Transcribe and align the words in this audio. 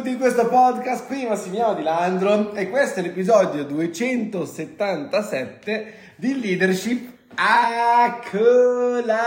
benvenuti 0.00 0.10
in 0.10 0.18
questo 0.18 0.48
podcast. 0.48 1.06
Qui 1.06 1.26
Massimiliano 1.26 1.74
Di 1.74 1.82
Landro 1.82 2.54
e 2.54 2.70
questo 2.70 3.00
è 3.00 3.02
l'episodio 3.02 3.64
277 3.64 5.92
di 6.16 6.40
Leadership 6.40 7.12
a 7.34 8.18
colazione. 8.30 9.18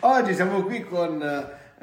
Oggi 0.00 0.34
siamo 0.34 0.62
qui 0.62 0.82
con 0.84 1.20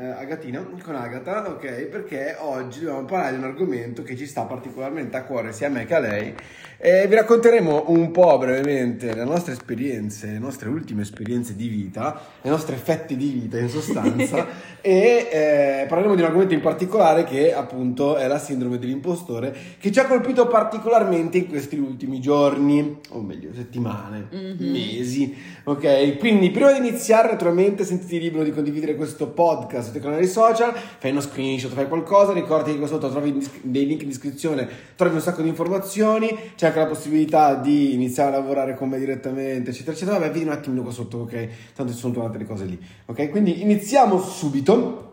eh, 0.02 0.10
Agatina, 0.10 0.66
con 0.82 0.96
Agata, 0.96 1.48
ok? 1.48 1.84
Perché 1.84 2.36
oggi 2.40 2.80
dobbiamo 2.80 3.06
parlare 3.06 3.34
di 3.34 3.38
un 3.38 3.44
argomento 3.44 4.02
che 4.02 4.18
ci 4.18 4.26
sta 4.26 4.44
particolarmente 4.44 5.16
a 5.16 5.24
cuore 5.24 5.54
sia 5.54 5.68
a 5.68 5.70
me 5.70 5.86
che 5.86 5.94
a 5.94 6.00
lei. 6.00 6.34
E 6.84 7.06
vi 7.08 7.14
racconteremo 7.14 7.84
un 7.90 8.10
po' 8.10 8.40
brevemente 8.40 9.14
le 9.14 9.24
nostre 9.24 9.54
esperienze, 9.54 10.32
le 10.32 10.40
nostre 10.40 10.68
ultime 10.68 11.04
esperienze 11.04 11.56
di 11.56 11.68
vita, 11.68 12.20
le 12.42 12.50
nostre 12.50 12.76
fette 12.76 13.16
di 13.16 13.30
vita 13.30 13.60
in 13.60 13.70
sostanza 13.70 14.48
e 14.82 15.28
eh, 15.32 15.86
parleremo 15.88 16.16
di 16.16 16.22
un 16.22 16.28
argomento 16.28 16.56
in 16.56 16.62
particolare 16.62 17.24
che 17.24 17.54
appunto 17.54 18.16
è 18.18 18.26
la 18.26 18.40
sindrome 18.40 18.80
dell'impostore 18.80 19.56
che 19.78 19.92
ci 19.92 20.00
ha 20.00 20.08
colpito 20.08 20.48
particolarmente 20.48 21.38
in 21.38 21.48
questi 21.48 21.78
ultimi 21.78 22.20
giorni, 22.20 23.00
o 23.10 23.22
meglio 23.22 23.54
settimane, 23.54 24.28
mm-hmm. 24.34 24.72
mesi, 24.72 25.36
ok? 25.66 26.18
Quindi 26.18 26.50
prima 26.50 26.72
di 26.72 26.80
iniziare 26.80 27.30
naturalmente 27.30 27.84
sentiti 27.84 28.20
libero 28.20 28.44
di 28.44 28.52
condividere 28.52 28.96
questo 28.96 29.28
podcast 29.28 29.91
sui 29.92 30.00
canali 30.00 30.28
social, 30.28 30.74
fai 30.74 31.12
uno 31.12 31.22
screenshot, 31.22 31.72
fai 31.72 31.88
qualcosa, 31.88 32.34
ricordi 32.34 32.72
che 32.72 32.78
qua 32.78 32.88
sotto 32.88 33.10
trovi 33.10 33.48
dei 33.62 33.86
link 33.86 34.02
in 34.02 34.08
descrizione, 34.08 34.68
trovi 34.96 35.16
un 35.16 35.22
sacco 35.22 35.42
di 35.42 35.50
informazioni, 35.50 36.36
c'è 36.56 36.68
anche 36.68 36.80
la 36.80 36.88
possibilità 36.88 37.56
di 37.56 37.94
iniziare 37.94 38.36
a 38.36 38.40
lavorare 38.40 38.76
con 38.76 38.90
me 38.90 38.98
direttamente, 38.98 39.72
eccetera, 39.72 39.92
eccetera. 39.92 40.18
Vabbè, 40.18 40.32
vedi 40.32 40.46
un 40.46 40.52
attimino 40.52 40.82
qua 40.82 40.92
sotto, 40.92 41.20
ok? 41.20 41.48
Tanto 41.76 41.94
ci 41.94 42.00
sono 42.00 42.14
tornate 42.14 42.38
le 42.38 42.46
cose 42.46 42.66
lì, 42.66 42.80
ok? 43.06 43.30
Quindi 43.30 43.62
iniziamo 43.62 44.20
subito. 44.20 45.10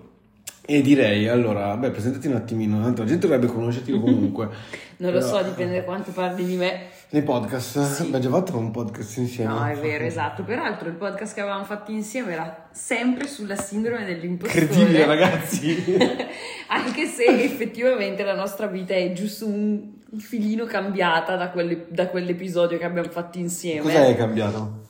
E 0.70 0.82
direi, 0.82 1.26
allora, 1.28 1.74
beh, 1.78 1.88
presentati 1.92 2.26
un 2.26 2.34
attimino, 2.34 2.82
tanto 2.82 3.00
la 3.00 3.08
gente 3.08 3.26
dovrebbe 3.26 3.50
conoscerti 3.50 3.90
comunque. 3.90 4.50
non 4.98 5.12
lo 5.12 5.22
so, 5.22 5.42
dipende 5.42 5.76
da 5.76 5.82
quanto 5.82 6.10
parli 6.10 6.44
di 6.44 6.56
me. 6.56 6.88
Nei 7.08 7.22
podcast? 7.22 7.80
Sì. 7.80 8.02
Abbiamo 8.12 8.18
già 8.18 8.28
fatto 8.28 8.58
un 8.58 8.70
podcast 8.70 9.16
insieme. 9.16 9.50
No, 9.50 9.64
è 9.64 9.74
vero, 9.76 10.04
esatto. 10.04 10.42
Peraltro 10.42 10.90
il 10.90 10.96
podcast 10.96 11.32
che 11.32 11.40
avevamo 11.40 11.64
fatto 11.64 11.90
insieme 11.90 12.32
era 12.32 12.68
sempre 12.70 13.26
sulla 13.26 13.56
sindrome 13.56 14.04
dell'impostore. 14.04 14.64
Incredibile, 14.66 15.06
ragazzi! 15.08 15.96
Anche 16.68 17.06
se 17.06 17.24
effettivamente 17.24 18.22
la 18.22 18.34
nostra 18.34 18.66
vita 18.66 18.92
è 18.92 19.10
giusto 19.14 19.46
un 19.46 19.90
filino 20.18 20.66
cambiata 20.66 21.36
da, 21.36 21.48
quelle, 21.48 21.86
da 21.88 22.08
quell'episodio 22.08 22.76
che 22.76 22.84
abbiamo 22.84 23.08
fatto 23.08 23.38
insieme. 23.38 23.80
Cos'è 23.80 24.14
cambiato? 24.16 24.80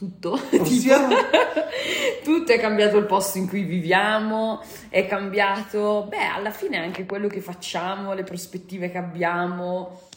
Tutto. 0.00 0.40
Tipo, 0.48 0.94
tutto 2.24 2.52
è 2.52 2.58
cambiato 2.58 2.96
il 2.96 3.04
posto 3.04 3.36
in 3.36 3.46
cui 3.46 3.64
viviamo, 3.64 4.62
è 4.88 5.06
cambiato, 5.06 6.06
beh, 6.08 6.24
alla 6.24 6.50
fine 6.50 6.78
anche 6.78 7.04
quello 7.04 7.28
che 7.28 7.42
facciamo, 7.42 8.14
le 8.14 8.24
prospettive 8.24 8.90
che 8.90 8.96
abbiamo 8.96 10.08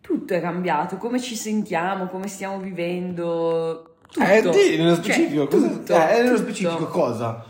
tutto 0.00 0.32
è 0.32 0.40
cambiato, 0.40 0.96
come 0.96 1.20
ci 1.20 1.36
sentiamo, 1.36 2.06
come 2.06 2.28
stiamo 2.28 2.60
vivendo. 2.60 3.96
Tutto. 4.10 4.24
Eh, 4.24 4.40
di, 4.40 4.78
nello 4.78 4.94
cioè, 4.94 5.04
specifico, 5.04 5.48
cioè, 5.48 5.60
cosa, 5.60 5.68
tutto, 5.68 6.08
eh, 6.08 6.22
nello 6.22 6.36
specifico 6.38 6.86
cosa? 6.86 7.44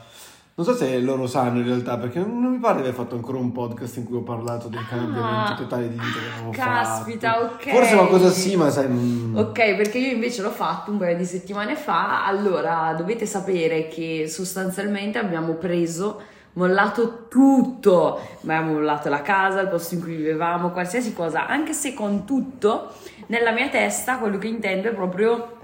Non 0.61 0.69
so 0.69 0.77
se 0.77 0.99
loro 0.99 1.27
sanno 1.27 1.61
in 1.61 1.65
realtà, 1.65 1.97
perché 1.97 2.19
non 2.19 2.53
mi 2.53 2.59
pare 2.59 2.75
di 2.75 2.81
aver 2.83 2.93
fatto 2.93 3.15
ancora 3.15 3.39
un 3.39 3.51
podcast 3.51 3.97
in 3.97 4.05
cui 4.05 4.19
ho 4.19 4.21
parlato 4.21 4.69
del 4.69 4.87
cambiamento 4.87 5.53
ah, 5.53 5.57
totale 5.57 5.89
di 5.89 5.95
vita 5.95 6.19
che 6.19 6.37
avevo 6.37 6.51
caspita, 6.51 7.33
fatto. 7.33 7.55
ok. 7.55 7.71
Forse 7.71 7.95
qualcosa 7.95 8.29
sì, 8.29 8.57
ma 8.57 8.69
sai... 8.69 8.87
Mm. 8.87 9.39
Ok, 9.39 9.75
perché 9.77 9.97
io 9.97 10.13
invece 10.13 10.43
l'ho 10.43 10.51
fatto 10.51 10.91
un 10.91 10.99
paio 10.99 11.17
di 11.17 11.25
settimane 11.25 11.77
fa. 11.77 12.27
Allora, 12.27 12.93
dovete 12.95 13.25
sapere 13.25 13.89
che 13.89 14.27
sostanzialmente 14.29 15.17
abbiamo 15.17 15.55
preso 15.55 16.21
mollato 16.53 17.29
tutto, 17.31 18.21
abbiamo 18.43 18.73
mollato 18.75 19.09
la 19.09 19.23
casa, 19.23 19.63
il 19.63 19.69
posto 19.69 19.95
in 19.95 20.03
cui 20.03 20.15
vivevamo, 20.15 20.73
qualsiasi 20.73 21.15
cosa, 21.15 21.47
anche 21.47 21.73
se 21.73 21.95
con 21.95 22.27
tutto 22.27 22.93
nella 23.29 23.53
mia 23.53 23.71
testa 23.71 24.19
quello 24.19 24.37
che 24.37 24.49
intendo 24.49 24.89
è 24.89 24.93
proprio 24.93 25.57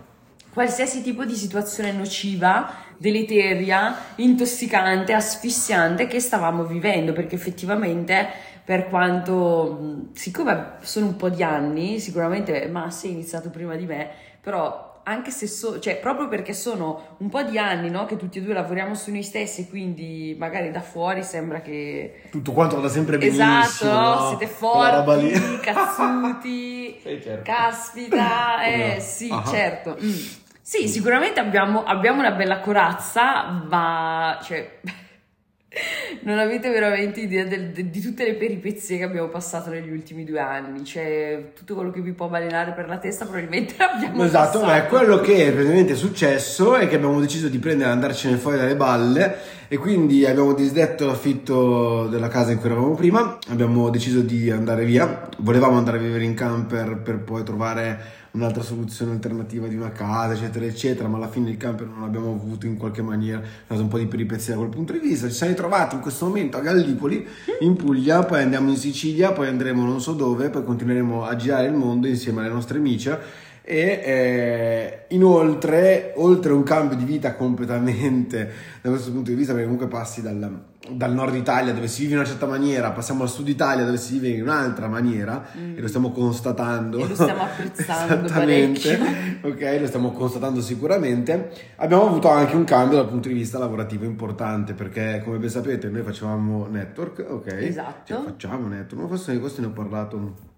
qualsiasi 0.57 1.03
tipo 1.03 1.27
di 1.27 1.35
situazione 1.35 1.93
nociva, 1.93 2.67
deleteria, 2.99 3.97
intossicante, 4.17 5.13
asfissiante 5.13 6.07
che 6.07 6.21
stavamo 6.21 6.65
vivendo, 6.65 7.13
perché 7.13 7.35
effettivamente 7.35 8.29
per 8.65 8.89
quanto, 8.89 10.09
siccome 10.15 10.79
sono 10.81 11.07
un 11.07 11.17
po' 11.17 11.29
di 11.29 11.43
anni, 11.43 12.01
sicuramente 12.01 12.67
Massi 12.67 13.07
è 13.07 13.11
iniziato 13.11 13.51
prima 13.51 13.77
di 13.77 13.87
me, 13.87 14.11
però 14.41 14.95
anche 15.09 15.31
se 15.31 15.47
so, 15.47 15.79
cioè 15.79 15.99
proprio 15.99 16.27
perché 16.27 16.53
sono 16.53 17.17
un 17.19 17.29
po' 17.29 17.43
di 17.45 17.59
anni 17.59 17.91
no, 17.91 18.07
che 18.07 18.17
tutti 18.17 18.39
e 18.39 18.43
due 18.43 18.55
lavoriamo 18.55 18.97
su 18.97 19.13
noi 19.13 19.23
stessi, 19.23 19.69
quindi 19.69 20.35
magari 20.37 20.73
da 20.73 20.81
fuori 20.81 21.23
sembra 21.23 21.61
che 21.61 22.23
tutto 22.31 22.51
quanto 22.51 22.75
vada 22.75 22.89
sempre 22.89 23.19
benissimo. 23.19 23.45
Esatto, 23.45 23.85
no? 23.89 24.29
siete 24.37 24.47
forti, 24.53 25.61
cazzuti, 25.61 27.01
certo. 27.23 27.43
caspita, 27.45 28.65
eh 28.67 29.01
sì, 29.01 29.31
uh-huh. 29.31 29.45
certo. 29.45 29.97
Mm. 30.03 30.45
Sì, 30.69 30.89
sicuramente 30.89 31.39
abbiamo, 31.39 31.85
abbiamo, 31.85 32.19
una 32.19 32.33
bella 32.33 32.59
corazza, 32.59 33.45
ma 33.69 34.37
cioè 34.43 34.81
non 36.27 36.41
avete 36.41 36.69
veramente 36.71 37.21
idea 37.21 37.45
del, 37.45 37.71
de, 37.71 37.89
di 37.89 38.01
tutte 38.01 38.25
le 38.25 38.35
peripezie 38.35 38.99
che 38.99 39.05
abbiamo 39.05 39.29
passato 39.29 39.71
negli 39.71 39.93
ultimi 39.93 40.25
due 40.25 40.41
anni, 40.41 40.85
cioè 40.85 41.53
tutto 41.55 41.77
quello 41.77 41.93
che 41.93 42.01
vi 42.01 42.11
può 42.11 42.27
balenare 42.27 42.73
per 42.73 42.89
la 42.89 42.99
testa 42.99 43.27
probabilmente 43.27 43.77
l'abbiamo 43.79 44.25
esatto, 44.25 44.59
passato. 44.59 44.75
Esatto, 44.75 44.97
quello 44.97 45.21
che 45.21 45.53
praticamente 45.53 45.93
è 45.93 45.97
successo 45.97 46.75
è 46.75 46.89
che 46.89 46.97
abbiamo 46.97 47.21
deciso 47.21 47.47
di 47.47 47.61
prendere 47.61 47.91
e 47.91 47.93
andarcene 47.93 48.37
fuori 48.37 48.57
dalle 48.57 48.75
balle 48.75 49.37
e 49.69 49.77
quindi 49.79 50.25
abbiamo 50.25 50.55
disdetto 50.55 51.07
l'affitto 51.07 52.07
della 52.09 52.29
casa 52.29 52.53
in 52.53 52.59
cui 52.59 52.71
eravamo 52.71 52.95
prima, 52.95 53.39
abbiamo 53.49 53.91
deciso 53.91 54.21
di 54.21 54.51
andare 54.51 54.85
via, 54.85 55.29
volevamo 55.39 55.77
andare 55.77 55.99
a 55.99 56.01
vivere 56.01 56.25
in 56.25 56.35
camper 56.35 56.99
per 56.99 57.19
poi 57.19 57.43
trovare 57.43 58.25
un'altra 58.37 58.63
soluzione 58.63 59.13
alternativa 59.13 59.67
di 59.67 59.77
una 59.77 59.91
casa, 59.91 60.35
eccetera, 60.35 60.67
eccetera, 60.67 61.09
ma 61.09 61.17
alla 61.17 61.29
fine 61.29 61.51
il 61.51 61.57
camper 61.57 61.87
non 61.87 62.03
l'abbiamo 62.03 62.33
avuto 62.33 62.67
in 62.67 62.77
qualche 62.77 63.03
maniera, 63.03 63.41
è 63.41 63.45
stato 63.65 63.81
un 63.81 63.89
po' 63.89 63.99
di 63.99 64.07
peripezia 64.07 64.53
da 64.53 64.61
quel 64.61 64.71
punto 64.71 64.93
di 64.93 64.99
vista. 64.99 65.27
Ci 65.27 65.35
siamo 65.35 65.53
ritrovati 65.53 65.95
in 65.95 66.03
questo 66.03 66.27
momento 66.27 66.59
a 66.59 66.61
Gallipoli, 66.61 67.27
in 67.61 67.77
Puglia, 67.77 68.25
poi 68.25 68.43
andiamo 68.43 68.69
in 68.71 68.77
Sicilia, 68.77 69.33
poi 69.33 69.49
andremo 69.49 69.85
non 69.85 70.01
so 70.01 70.13
dove, 70.13 70.51
poi 70.51 70.65
continueremo 70.65 71.25
a 71.25 71.35
girare 71.35 71.67
il 71.67 71.75
mondo 71.75 72.07
insieme 72.07 72.41
alle 72.41 72.51
nostre 72.51 72.79
amiche 72.79 73.45
e 73.69 74.01
eh, 74.05 75.05
inoltre, 75.09 76.13
oltre 76.15 76.53
a 76.53 76.55
un 76.55 76.63
cambio 76.63 76.97
di 76.97 77.03
vita 77.03 77.35
completamente 77.35 78.53
da 78.81 78.91
questo 78.91 79.11
punto 79.11 79.31
di 79.31 79.37
vista, 79.37 79.51
perché 79.51 79.67
comunque 79.67 79.89
passi 79.89 80.23
dal, 80.23 80.63
dal, 80.89 81.13
nord 81.13 81.35
Italia 81.35 81.73
dove 81.73 81.89
si 81.89 82.03
vive 82.03 82.13
in 82.13 82.19
una 82.21 82.29
certa 82.29 82.47
maniera, 82.47 82.93
passiamo 82.93 83.25
al 83.25 83.29
sud 83.29 83.49
Italia 83.49 83.85
dove 83.85 83.97
si 83.97 84.21
vive 84.21 84.37
in 84.37 84.43
un'altra 84.43 84.87
maniera 84.87 85.45
mm. 85.59 85.77
e 85.77 85.81
lo 85.81 85.89
stiamo 85.89 86.13
constatando. 86.13 86.99
E 86.99 87.09
lo 87.09 87.15
stiamo 87.15 87.43
apprezzando 87.43 88.15
Esattamente, 88.27 89.41
ok, 89.43 89.77
lo 89.81 89.87
stiamo 89.89 90.13
constatando 90.13 90.61
sicuramente. 90.61 91.51
Abbiamo 91.75 92.07
avuto 92.07 92.29
anche 92.29 92.55
un 92.55 92.65
cambio 92.65 92.99
dal 92.99 93.09
punto 93.09 93.27
di 93.27 93.35
vista 93.35 93.59
lavorativo 93.59 94.05
importante 94.05 94.75
perché 94.75 95.23
come 95.25 95.39
ben 95.39 95.51
sapete 95.51 95.89
noi 95.89 96.03
facevamo 96.03 96.69
network, 96.69 97.27
ok? 97.29 97.53
Esatto. 97.53 98.15
Cioè, 98.15 98.23
facciamo 98.23 98.69
network, 98.69 99.03
ma 99.03 99.09
forse 99.09 99.33
di 99.33 99.41
questo 99.41 99.61
ne 99.61 99.67
ho 99.67 99.71
parlato 99.71 100.55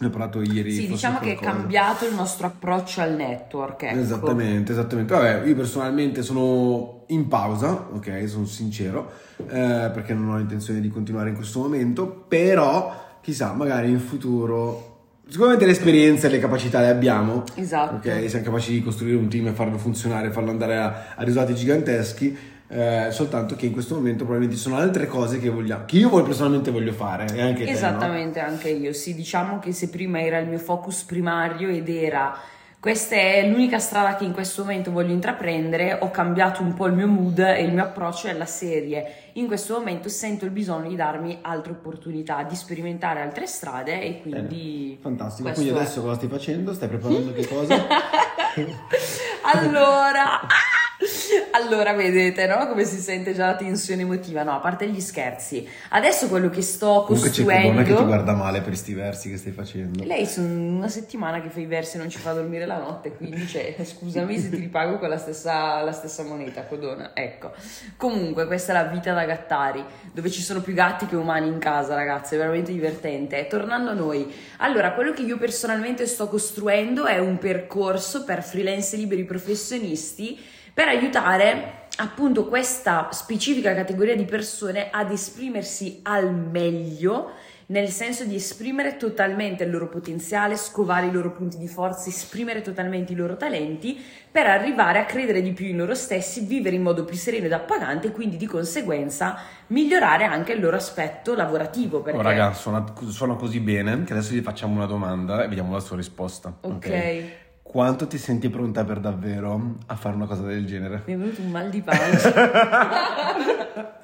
ne 0.00 0.06
ho 0.06 0.10
parlato 0.10 0.40
ieri. 0.40 0.72
Sì, 0.72 0.86
diciamo 0.86 1.18
che 1.18 1.32
è 1.32 1.38
cambiato 1.38 2.06
il 2.06 2.14
nostro 2.14 2.46
approccio 2.46 3.02
al 3.02 3.14
network. 3.14 3.82
Ecco. 3.82 3.98
Esattamente, 3.98 4.72
esattamente. 4.72 5.14
Vabbè, 5.14 5.46
io 5.46 5.54
personalmente 5.54 6.22
sono 6.22 7.04
in 7.08 7.28
pausa, 7.28 7.88
ok, 7.92 8.26
sono 8.26 8.46
sincero, 8.46 9.12
eh, 9.36 9.90
perché 9.92 10.14
non 10.14 10.30
ho 10.30 10.38
intenzione 10.38 10.80
di 10.80 10.88
continuare 10.88 11.28
in 11.28 11.34
questo 11.34 11.60
momento, 11.60 12.24
però 12.26 13.18
chissà, 13.20 13.52
magari 13.52 13.90
in 13.90 14.00
futuro 14.00 14.88
Sicuramente 15.30 15.64
le 15.64 15.70
esperienze 15.70 16.26
e 16.26 16.30
le 16.30 16.40
capacità 16.40 16.80
le 16.80 16.88
abbiamo. 16.88 17.44
Esatto. 17.54 17.94
Ok, 18.08 18.28
siamo 18.28 18.44
capaci 18.44 18.72
di 18.72 18.82
costruire 18.82 19.16
un 19.16 19.28
team 19.28 19.46
e 19.46 19.52
farlo 19.52 19.78
funzionare, 19.78 20.32
farlo 20.32 20.50
andare 20.50 20.76
a, 20.76 21.14
a 21.14 21.22
risultati 21.22 21.54
giganteschi 21.54 22.36
eh, 22.72 23.08
soltanto 23.10 23.56
che 23.56 23.66
in 23.66 23.72
questo 23.72 23.96
momento 23.96 24.24
probabilmente 24.24 24.56
ci 24.56 24.62
sono 24.62 24.76
altre 24.76 25.06
cose 25.06 25.40
che 25.40 25.48
vogliamo, 25.48 25.84
che 25.86 25.96
io 25.96 26.22
personalmente 26.22 26.70
voglio 26.70 26.92
fare. 26.92 27.26
E 27.34 27.40
anche 27.40 27.66
Esattamente, 27.66 28.38
te, 28.38 28.46
no? 28.46 28.52
anche 28.52 28.68
io. 28.68 28.92
Sì, 28.92 29.14
diciamo 29.14 29.58
che 29.58 29.72
se 29.72 29.88
prima 29.88 30.22
era 30.22 30.38
il 30.38 30.48
mio 30.48 30.58
focus 30.58 31.02
primario 31.02 31.68
ed 31.68 31.88
era 31.88 32.38
questa 32.80 33.14
è 33.14 33.46
l'unica 33.46 33.78
strada 33.78 34.16
che 34.16 34.24
in 34.24 34.32
questo 34.32 34.62
momento 34.62 34.90
voglio 34.90 35.12
intraprendere, 35.12 35.98
ho 36.00 36.10
cambiato 36.10 36.62
un 36.62 36.72
po' 36.72 36.86
il 36.86 36.94
mio 36.94 37.08
mood 37.08 37.38
e 37.40 37.62
il 37.62 37.74
mio 37.74 37.82
approccio 37.82 38.28
alla 38.28 38.46
serie. 38.46 39.32
In 39.34 39.48
questo 39.48 39.74
momento 39.74 40.08
sento 40.08 40.46
il 40.46 40.50
bisogno 40.50 40.88
di 40.88 40.96
darmi 40.96 41.40
altre 41.42 41.72
opportunità, 41.72 42.42
di 42.44 42.54
sperimentare 42.54 43.20
altre 43.20 43.46
strade 43.46 44.00
e 44.00 44.22
quindi... 44.22 44.96
Bene. 44.96 44.98
Fantastico, 45.02 45.50
quindi 45.50 45.72
adesso 45.72 45.98
è. 45.98 46.02
cosa 46.02 46.14
stai 46.14 46.28
facendo? 46.30 46.72
Stai 46.72 46.88
preparando 46.88 47.34
che 47.34 47.46
cosa? 47.46 47.74
allora... 49.52 50.40
allora 51.52 51.92
vedete, 51.94 52.46
no? 52.46 52.66
Come 52.68 52.84
si 52.84 52.98
sente 52.98 53.34
già 53.34 53.46
la 53.46 53.56
tensione 53.56 54.02
emotiva. 54.02 54.42
No, 54.42 54.52
a 54.52 54.58
parte 54.58 54.88
gli 54.88 55.00
scherzi. 55.00 55.66
Adesso 55.90 56.28
quello 56.28 56.50
che 56.50 56.62
sto 56.62 57.04
Comunque 57.06 57.30
c'è 57.30 57.42
costruendo. 57.42 57.82
Che 57.82 57.94
ti 57.94 58.04
guarda 58.04 58.32
male 58.34 58.58
per 58.58 58.68
questi 58.68 58.92
versi 58.94 59.30
che 59.30 59.36
stai 59.36 59.52
facendo. 59.52 60.04
Lei 60.04 60.26
sono 60.26 60.48
una 60.48 60.88
settimana 60.88 61.40
che 61.40 61.48
fa 61.48 61.60
i 61.60 61.66
versi 61.66 61.96
e 61.96 62.00
non 62.00 62.10
ci 62.10 62.18
fa 62.18 62.32
dormire 62.32 62.66
la 62.66 62.78
notte, 62.78 63.12
quindi 63.12 63.46
cioè, 63.46 63.74
scusami 63.82 64.38
se 64.38 64.50
ti 64.50 64.56
ripago 64.56 64.98
con 64.98 65.08
la 65.08 65.18
stessa, 65.18 65.80
la 65.82 65.92
stessa 65.92 66.22
moneta, 66.22 66.64
Codona. 66.64 67.12
Ecco. 67.14 67.52
Comunque, 67.96 68.46
questa 68.46 68.72
è 68.72 68.74
la 68.74 68.84
vita 68.84 69.12
da 69.12 69.24
gattari, 69.24 69.82
dove 70.12 70.30
ci 70.30 70.42
sono 70.42 70.60
più 70.60 70.74
gatti 70.74 71.06
che 71.06 71.16
umani 71.16 71.48
in 71.48 71.58
casa, 71.58 71.94
ragazzi, 71.94 72.34
è 72.34 72.38
veramente 72.38 72.72
divertente. 72.72 73.46
Tornando 73.46 73.90
a 73.90 73.94
noi, 73.94 74.30
allora, 74.58 74.92
quello 74.92 75.12
che 75.12 75.22
io 75.22 75.38
personalmente 75.38 76.06
sto 76.06 76.28
costruendo 76.28 77.06
è 77.06 77.18
un 77.18 77.38
percorso 77.38 78.24
per 78.24 78.42
freelance 78.42 78.96
liberi 78.96 79.24
professionisti 79.24 80.58
per 80.72 80.88
aiutare 80.88 81.86
appunto 81.96 82.46
questa 82.46 83.08
specifica 83.12 83.74
categoria 83.74 84.16
di 84.16 84.24
persone 84.24 84.88
ad 84.90 85.10
esprimersi 85.10 86.00
al 86.02 86.34
meglio 86.34 87.32
nel 87.70 87.88
senso 87.88 88.24
di 88.24 88.34
esprimere 88.34 88.96
totalmente 88.96 89.64
il 89.64 89.70
loro 89.70 89.88
potenziale, 89.88 90.56
scovare 90.56 91.06
i 91.06 91.12
loro 91.12 91.30
punti 91.30 91.56
di 91.56 91.68
forza, 91.68 92.08
esprimere 92.08 92.62
totalmente 92.62 93.12
i 93.12 93.16
loro 93.16 93.36
talenti 93.36 93.96
per 94.30 94.46
arrivare 94.46 94.98
a 94.98 95.04
credere 95.04 95.40
di 95.40 95.52
più 95.52 95.66
in 95.66 95.76
loro 95.76 95.94
stessi, 95.94 96.44
vivere 96.44 96.74
in 96.74 96.82
modo 96.82 97.04
più 97.04 97.16
sereno 97.16 97.46
ed 97.46 97.52
appagante 97.52 98.08
e 98.08 98.10
quindi 98.10 98.36
di 98.36 98.46
conseguenza 98.46 99.38
migliorare 99.68 100.24
anche 100.24 100.52
il 100.52 100.60
loro 100.60 100.76
aspetto 100.76 101.34
lavorativo. 101.34 102.00
Perché... 102.00 102.18
Oh, 102.18 102.22
raga, 102.22 102.52
suona, 102.54 102.84
suona 103.06 103.34
così 103.34 103.60
bene 103.60 104.02
che 104.02 104.14
adesso 104.14 104.34
gli 104.34 104.42
facciamo 104.42 104.74
una 104.74 104.86
domanda 104.86 105.44
e 105.44 105.48
vediamo 105.48 105.72
la 105.72 105.80
sua 105.80 105.96
risposta. 105.96 106.52
Ok. 106.62 107.39
Quanto 107.70 108.08
ti 108.08 108.18
senti 108.18 108.48
pronta 108.48 108.82
per 108.82 108.98
davvero 108.98 109.76
a 109.86 109.94
fare 109.94 110.16
una 110.16 110.26
cosa 110.26 110.42
del 110.42 110.66
genere? 110.66 111.04
Mi 111.04 111.14
è 111.14 111.16
venuto 111.16 111.40
un 111.40 111.50
mal 111.50 111.70
di 111.70 111.80
pancia. 111.80 112.32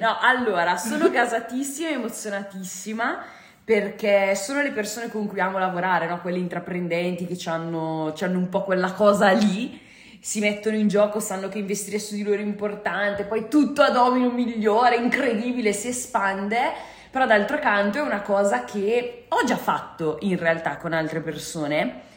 no, 0.00 0.16
allora, 0.22 0.78
sono 0.78 1.10
gasatissima 1.10 1.90
e 1.90 1.92
emozionatissima 1.92 3.22
perché 3.62 4.34
sono 4.34 4.62
le 4.62 4.70
persone 4.70 5.10
con 5.10 5.26
cui 5.26 5.38
amo 5.38 5.58
lavorare, 5.58 6.08
no? 6.08 6.18
quelle 6.22 6.38
intraprendenti 6.38 7.26
che 7.26 7.50
hanno 7.50 8.14
un 8.16 8.48
po' 8.48 8.62
quella 8.62 8.92
cosa 8.92 9.32
lì, 9.32 9.78
si 10.18 10.40
mettono 10.40 10.76
in 10.76 10.88
gioco, 10.88 11.20
sanno 11.20 11.50
che 11.50 11.58
investire 11.58 11.98
su 11.98 12.14
di 12.14 12.22
loro 12.22 12.38
è 12.38 12.42
importante, 12.42 13.24
poi 13.24 13.48
tutto 13.50 13.82
a 13.82 13.90
domino 13.90 14.30
migliore, 14.30 14.96
incredibile, 14.96 15.74
si 15.74 15.88
espande, 15.88 16.72
però 17.10 17.26
d'altro 17.26 17.58
canto 17.58 17.98
è 17.98 18.00
una 18.00 18.22
cosa 18.22 18.64
che 18.64 19.26
ho 19.28 19.44
già 19.44 19.58
fatto 19.58 20.16
in 20.20 20.38
realtà 20.38 20.78
con 20.78 20.94
altre 20.94 21.20
persone, 21.20 22.12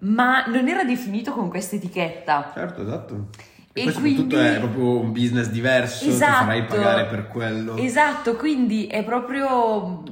ma 0.00 0.44
non 0.46 0.68
era 0.68 0.84
definito 0.84 1.32
con 1.32 1.48
questa 1.48 1.76
etichetta. 1.76 2.50
Certo, 2.54 2.82
esatto. 2.82 3.28
E, 3.72 3.86
E 3.86 3.92
quindi- 3.92 4.34
è 4.34 4.58
proprio 4.58 4.98
un 4.98 5.12
business 5.12 5.48
diverso, 5.48 6.08
Esatto. 6.08 6.32
ti 6.32 6.38
farai 6.44 6.64
pagare 6.64 7.04
per 7.06 7.28
quello. 7.28 7.76
Esatto, 7.76 8.34
quindi 8.36 8.86
è 8.86 9.04
proprio... 9.04 10.02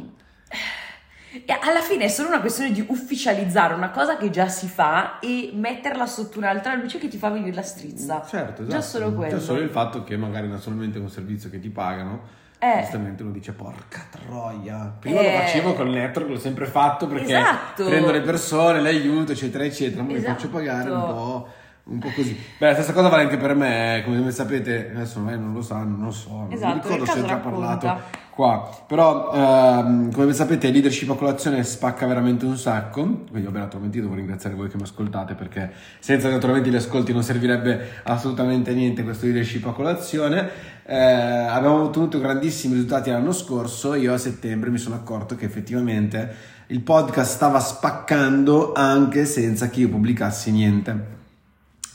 E 1.31 1.45
alla 1.61 1.81
fine 1.83 2.05
è 2.05 2.09
solo 2.09 2.29
una 2.29 2.41
questione 2.41 2.73
di 2.73 2.83
ufficializzare 2.89 3.75
una 3.75 3.91
cosa 3.91 4.17
che 4.17 4.31
già 4.31 4.49
si 4.49 4.67
fa 4.67 5.19
e 5.19 5.51
metterla 5.55 6.07
sotto 6.07 6.39
un'altra 6.39 6.75
luce 6.75 6.99
che 6.99 7.09
ti 7.09 7.19
fa 7.19 7.29
venire 7.29 7.55
la 7.55 7.63
strizza. 7.63 8.25
Certo, 8.27 8.63
esatto. 8.63 8.67
Già 8.67 8.81
solo 8.81 9.13
quello. 9.13 9.37
Già 9.37 9.41
solo 9.45 9.61
il 9.61 9.69
fatto 9.69 10.05
che 10.05 10.17
magari 10.17 10.49
non 10.49 10.59
solamente 10.59 10.99
un 10.99 11.11
servizio 11.11 11.51
che 11.51 11.61
ti 11.61 11.69
pagano, 11.69 12.23
Eh. 12.61 12.79
giustamente 12.81 13.23
uno 13.23 13.33
dice 13.33 13.53
porca 13.53 14.05
troia. 14.11 14.93
Prima 14.99 15.21
lo 15.23 15.29
Eh. 15.29 15.33
facevo 15.43 15.75
col 15.75 15.91
network, 15.91 16.29
l'ho 16.29 16.39
sempre 16.39 16.67
fatto 16.67 17.07
perché 17.07 17.37
Esatto. 17.39 17.85
prendo 17.87 18.11
le 18.11 18.21
persone, 18.21 18.81
le 18.81 18.89
aiuto, 18.89 19.33
eccetera, 19.33 19.65
eccetera, 19.65 20.03
ma 20.03 20.13
Esatto. 20.13 20.33
faccio 20.35 20.49
pagare 20.49 20.91
un 20.91 21.01
po'. 21.01 21.49
Un 21.89 22.01
po' 22.01 22.11
così. 22.15 22.39
Beh, 22.59 22.67
la 22.67 22.75
stessa 22.75 22.93
cosa 22.93 23.09
vale 23.09 23.23
anche 23.23 23.39
per 23.39 23.55
me, 23.55 24.03
come 24.05 24.31
sapete, 24.31 24.91
adesso 24.95 25.21
magari 25.21 25.41
non 25.41 25.55
lo 25.55 25.63
sanno, 25.63 25.97
non 25.97 26.05
lo 26.07 26.11
so, 26.11 26.31
non 26.31 26.53
Esatto, 26.53 26.75
mi 26.75 26.81
ricordo 26.83 27.05
nel 27.05 27.07
se 27.15 27.19
ho 27.21 27.23
già 27.27 27.35
racconta. 27.37 27.77
parlato 27.79 28.03
qua. 28.35 28.69
Però, 28.87 29.33
ehm, 29.33 30.13
come 30.13 30.33
sapete, 30.35 30.71
leadership 30.71 31.09
a 31.11 31.15
colazione 31.15 31.65
spacca 31.65 32.07
veramente 32.07 32.45
un 32.45 32.59
sacco. 32.59 33.01
Quindi, 33.31 33.45
vabbè, 33.47 33.59
naturalmente 33.61 33.97
io 33.97 34.03
devo 34.03 34.17
ringraziare 34.17 34.55
voi 34.55 34.69
che 34.69 34.77
mi 34.77 34.83
ascoltate 34.83 35.33
perché 35.33 35.73
senza 35.99 36.29
naturalmente 36.29 36.69
gli 36.69 36.77
ascolti 36.77 37.15
non 37.15 37.23
servirebbe 37.23 38.01
assolutamente 38.03 38.75
niente 38.75 39.03
questo 39.03 39.25
leadership 39.25 39.67
a 39.67 39.73
colazione. 39.73 40.51
Eh, 40.91 40.97
abbiamo 40.97 41.83
ottenuto 41.83 42.19
grandissimi 42.19 42.73
risultati 42.73 43.11
l'anno 43.11 43.33
scorso. 43.33 43.93
Io 43.93 44.15
a 44.15 44.17
settembre 44.17 44.71
mi 44.71 44.79
sono 44.79 44.95
accorto 44.95 45.37
che 45.37 45.45
effettivamente 45.45 46.35
il 46.69 46.81
podcast 46.81 47.35
stava 47.35 47.61
spaccando 47.61 48.73
anche 48.73 49.27
senza 49.27 49.69
che 49.69 49.81
io 49.81 49.91
pubblicassi 49.91 50.51
niente. 50.51 51.18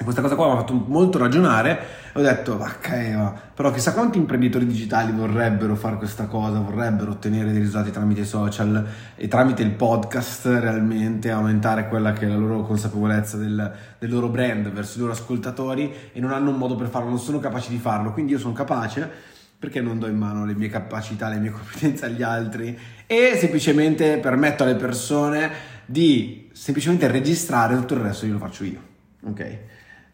Questa 0.04 0.22
cosa 0.22 0.36
qua 0.36 0.48
mi 0.48 0.54
ha 0.54 0.58
fatto 0.58 0.74
molto 0.74 1.18
ragionare. 1.18 2.02
Ho 2.14 2.22
detto, 2.22 2.58
vacca 2.58 3.02
Eva, 3.02 3.34
però 3.54 3.72
chissà 3.72 3.94
quanti 3.94 4.18
imprenditori 4.18 4.68
digitali 4.68 5.12
vorrebbero 5.12 5.76
fare 5.76 5.98
questa 5.98 6.26
cosa, 6.26 6.60
vorrebbero 6.60 7.12
ottenere 7.12 7.52
dei 7.52 7.60
risultati 7.60 7.90
tramite 7.90 8.22
i 8.22 8.26
social 8.26 8.86
e 9.16 9.28
tramite 9.28 9.64
il 9.64 9.72
podcast 9.72 10.46
realmente 10.46 11.32
aumentare 11.32 11.88
quella 11.88 12.14
che 12.14 12.26
è 12.26 12.28
la 12.28 12.36
loro 12.36 12.62
consapevolezza 12.62 13.38
del, 13.38 13.74
del 13.98 14.10
loro 14.12 14.28
brand 14.28 14.70
verso 14.72 14.98
i 14.98 15.02
loro 15.02 15.14
ascoltatori 15.14 15.92
e 16.12 16.20
non 16.20 16.32
hanno 16.32 16.52
un 16.52 16.58
modo 16.58 16.76
per 16.76 16.88
farlo, 16.88 17.10
non 17.10 17.20
sono 17.20 17.40
capaci 17.40 17.70
di 17.70 17.80
farlo, 17.80 18.12
quindi 18.14 18.34
io 18.34 18.40
sono 18.40 18.54
capace 18.54 19.10
perché 19.58 19.80
non 19.80 19.98
do 19.98 20.08
in 20.08 20.18
mano 20.18 20.46
le 20.46 20.54
mie 20.54 20.68
capacità, 20.68 21.30
le 21.30 21.38
mie 21.38 21.52
competenze 21.52 22.06
agli 22.06 22.22
altri 22.22 22.78
e 23.08 23.38
semplicemente 23.40 24.18
permetto 24.18 24.64
alle 24.64 24.76
persone 24.76 25.50
di 25.86 26.50
semplicemente 26.52 27.08
registrare 27.08 27.76
tutto 27.76 27.94
il 27.94 28.02
resto 28.02 28.26
io 28.26 28.34
lo 28.34 28.40
faccio 28.40 28.64
io, 28.66 28.82
ok? 29.26 29.58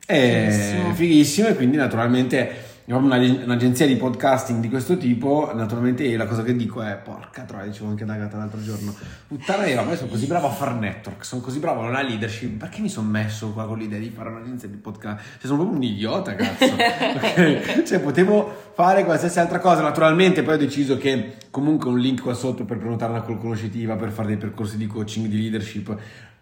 È 0.09 0.47
Fighissimo. 0.49 0.93
fighissimo 0.95 1.47
e 1.49 1.55
quindi 1.55 1.77
naturalmente 1.77 2.65
un'agenzia 2.85 3.85
di 3.85 3.95
podcasting 3.95 4.59
di 4.59 4.67
questo 4.67 4.97
tipo, 4.97 5.51
naturalmente 5.53 6.17
la 6.17 6.25
cosa 6.25 6.41
che 6.41 6.55
dico 6.55 6.81
è 6.81 6.97
porca 6.97 7.43
troia, 7.43 7.65
dicevo 7.65 7.89
anche 7.89 8.01
ad 8.01 8.09
Agata 8.09 8.37
l'altro 8.37 8.59
giorno, 8.59 8.95
puttana 9.27 9.65
Eva, 9.65 9.83
ma 9.83 9.91
io 9.91 9.97
sono 9.97 10.09
così 10.09 10.25
bravo 10.25 10.47
a 10.47 10.49
fare 10.49 10.73
network, 10.73 11.23
sono 11.23 11.41
così 11.41 11.59
bravo 11.59 11.81
a 11.81 11.89
non 11.89 12.03
leadership, 12.03 12.57
perché 12.57 12.81
mi 12.81 12.89
sono 12.89 13.07
messo 13.07 13.51
qua 13.51 13.67
con 13.67 13.77
l'idea 13.77 13.99
di 13.99 14.09
fare 14.09 14.29
un'agenzia 14.29 14.67
di 14.67 14.77
podcast? 14.77 15.19
Cioè 15.19 15.45
sono 15.45 15.57
proprio 15.59 15.77
un 15.77 15.83
idiota, 15.83 16.33
cazzo. 16.33 16.73
Ok? 17.19 17.83
Cioè 17.83 17.99
potevo 17.99 18.71
fare 18.73 19.05
qualsiasi 19.05 19.37
altra 19.37 19.59
cosa, 19.59 19.81
naturalmente 19.81 20.41
poi 20.41 20.55
ho 20.55 20.57
deciso 20.57 20.97
che 20.97 21.33
comunque 21.51 21.89
un 21.91 21.99
link 21.99 22.21
qua 22.23 22.33
sotto 22.33 22.65
per 22.65 22.79
prenotare 22.79 23.11
una 23.11 23.21
call 23.21 23.37
conoscitiva, 23.37 23.95
per 23.95 24.09
fare 24.09 24.29
dei 24.29 24.37
percorsi 24.37 24.77
di 24.77 24.87
coaching, 24.87 25.27
di 25.27 25.39
leadership, 25.39 25.95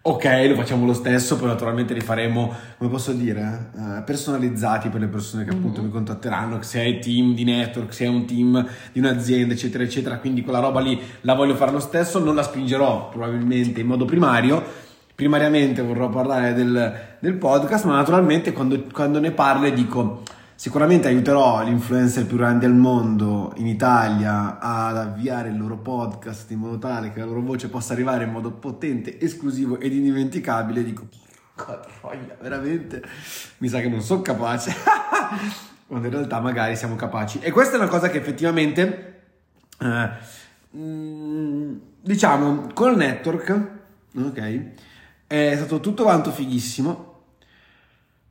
ok, 0.08 0.46
lo 0.48 0.54
facciamo 0.54 0.86
lo 0.86 0.94
stesso, 0.94 1.36
poi 1.36 1.48
naturalmente 1.48 1.92
li 1.92 2.00
faremo, 2.00 2.54
come 2.78 2.90
posso 2.90 3.12
dire, 3.12 3.70
eh, 3.76 4.02
personalizzati 4.02 4.88
per 4.88 5.00
le 5.00 5.06
persone 5.06 5.44
che 5.44 5.50
appunto 5.50 5.82
mi 5.82 5.90
contatteranno, 5.90 6.62
se 6.62 6.80
hai 6.80 6.98
team 6.98 7.34
di 7.34 7.44
network, 7.44 7.92
se 7.92 8.06
hai 8.06 8.14
un 8.14 8.24
team 8.24 8.66
di 8.92 9.00
un'azienda, 9.00 9.52
eccetera, 9.52 9.84
eccetera, 9.84 10.18
quindi 10.18 10.42
quella 10.42 10.60
roba 10.60 10.80
lì 10.80 10.98
la 11.22 11.34
voglio 11.34 11.54
fare 11.54 11.72
lo 11.72 11.80
stesso, 11.80 12.18
non 12.18 12.34
la 12.34 12.42
spingerò 12.42 13.10
probabilmente 13.10 13.80
in 13.80 13.86
modo 13.86 14.06
primario, 14.06 14.64
primariamente 15.14 15.82
vorrò 15.82 16.08
parlare 16.08 16.54
del, 16.54 17.00
del 17.18 17.34
podcast, 17.34 17.84
ma 17.84 17.96
naturalmente 17.96 18.52
quando, 18.52 18.82
quando 18.90 19.20
ne 19.20 19.32
parlo 19.32 19.68
dico 19.68 20.22
sicuramente 20.58 21.06
aiuterò 21.06 21.62
gli 21.62 21.68
influencer 21.68 22.26
più 22.26 22.36
grandi 22.36 22.64
al 22.64 22.74
mondo 22.74 23.52
in 23.58 23.68
Italia 23.68 24.58
ad 24.58 24.96
avviare 24.96 25.50
il 25.50 25.56
loro 25.56 25.76
podcast 25.76 26.50
in 26.50 26.58
modo 26.58 26.78
tale 26.78 27.12
che 27.12 27.20
la 27.20 27.26
loro 27.26 27.42
voce 27.42 27.68
possa 27.68 27.92
arrivare 27.92 28.24
in 28.24 28.32
modo 28.32 28.50
potente, 28.50 29.20
esclusivo 29.20 29.78
ed 29.78 29.92
indimenticabile. 29.92 30.82
Dico, 30.82 31.06
porca 31.54 31.78
troia, 32.00 32.36
veramente 32.40 33.04
mi 33.58 33.68
sa 33.68 33.78
che 33.78 33.88
non 33.88 34.00
sono 34.00 34.20
capace. 34.20 34.74
Quando 35.86 36.08
in 36.08 36.12
realtà 36.12 36.40
magari 36.40 36.74
siamo 36.74 36.96
capaci. 36.96 37.38
E 37.38 37.52
questa 37.52 37.76
è 37.76 37.78
una 37.78 37.86
cosa 37.86 38.10
che 38.10 38.18
effettivamente, 38.18 39.20
eh, 39.78 40.10
mm, 40.76 41.76
diciamo, 42.00 42.66
col 42.74 42.96
network, 42.96 43.70
ok, 44.12 44.62
è 45.24 45.52
stato 45.54 45.78
tutto 45.78 46.02
quanto 46.02 46.32
fighissimo, 46.32 47.22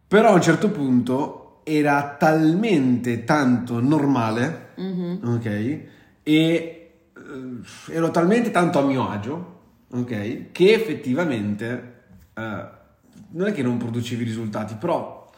però 0.09 0.31
a 0.31 0.33
un 0.33 0.41
certo 0.41 0.69
punto 0.69 1.46
era 1.67 2.15
talmente 2.17 3.25
tanto 3.25 3.81
normale, 3.81 4.69
Mhm. 4.77 5.19
ok, 5.23 5.45
e 5.45 5.81
eh, 6.23 6.83
ero 7.93 8.09
talmente 8.11 8.51
tanto 8.51 8.79
a 8.79 8.83
mio 8.85 9.09
agio, 9.09 9.59
ok, 9.91 10.51
che 10.53 10.73
effettivamente 10.73 11.93
eh, 12.35 12.65
non 13.31 13.47
è 13.47 13.51
che 13.51 13.63
non 13.63 13.77
producevi 13.77 14.23
risultati, 14.23 14.75
però 14.79 15.29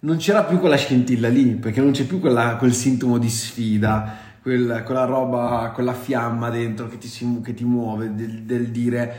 non 0.00 0.16
c'era 0.18 0.44
più 0.44 0.58
quella 0.58 0.76
scintilla 0.76 1.28
lì, 1.28 1.54
perché 1.54 1.80
non 1.80 1.92
c'è 1.92 2.04
più 2.04 2.20
quella- 2.20 2.56
quel 2.56 2.74
sintomo 2.74 3.16
di 3.18 3.28
sfida, 3.30 4.16
quel- 4.42 4.82
quella 4.84 5.04
roba, 5.04 5.70
quella 5.74 5.94
fiamma 5.94 6.50
dentro 6.50 6.88
che 6.88 6.98
ti, 6.98 7.08
si- 7.08 7.40
che 7.42 7.54
ti 7.54 7.64
muove, 7.64 8.14
del, 8.14 8.42
del 8.42 8.66
dire 8.68 9.16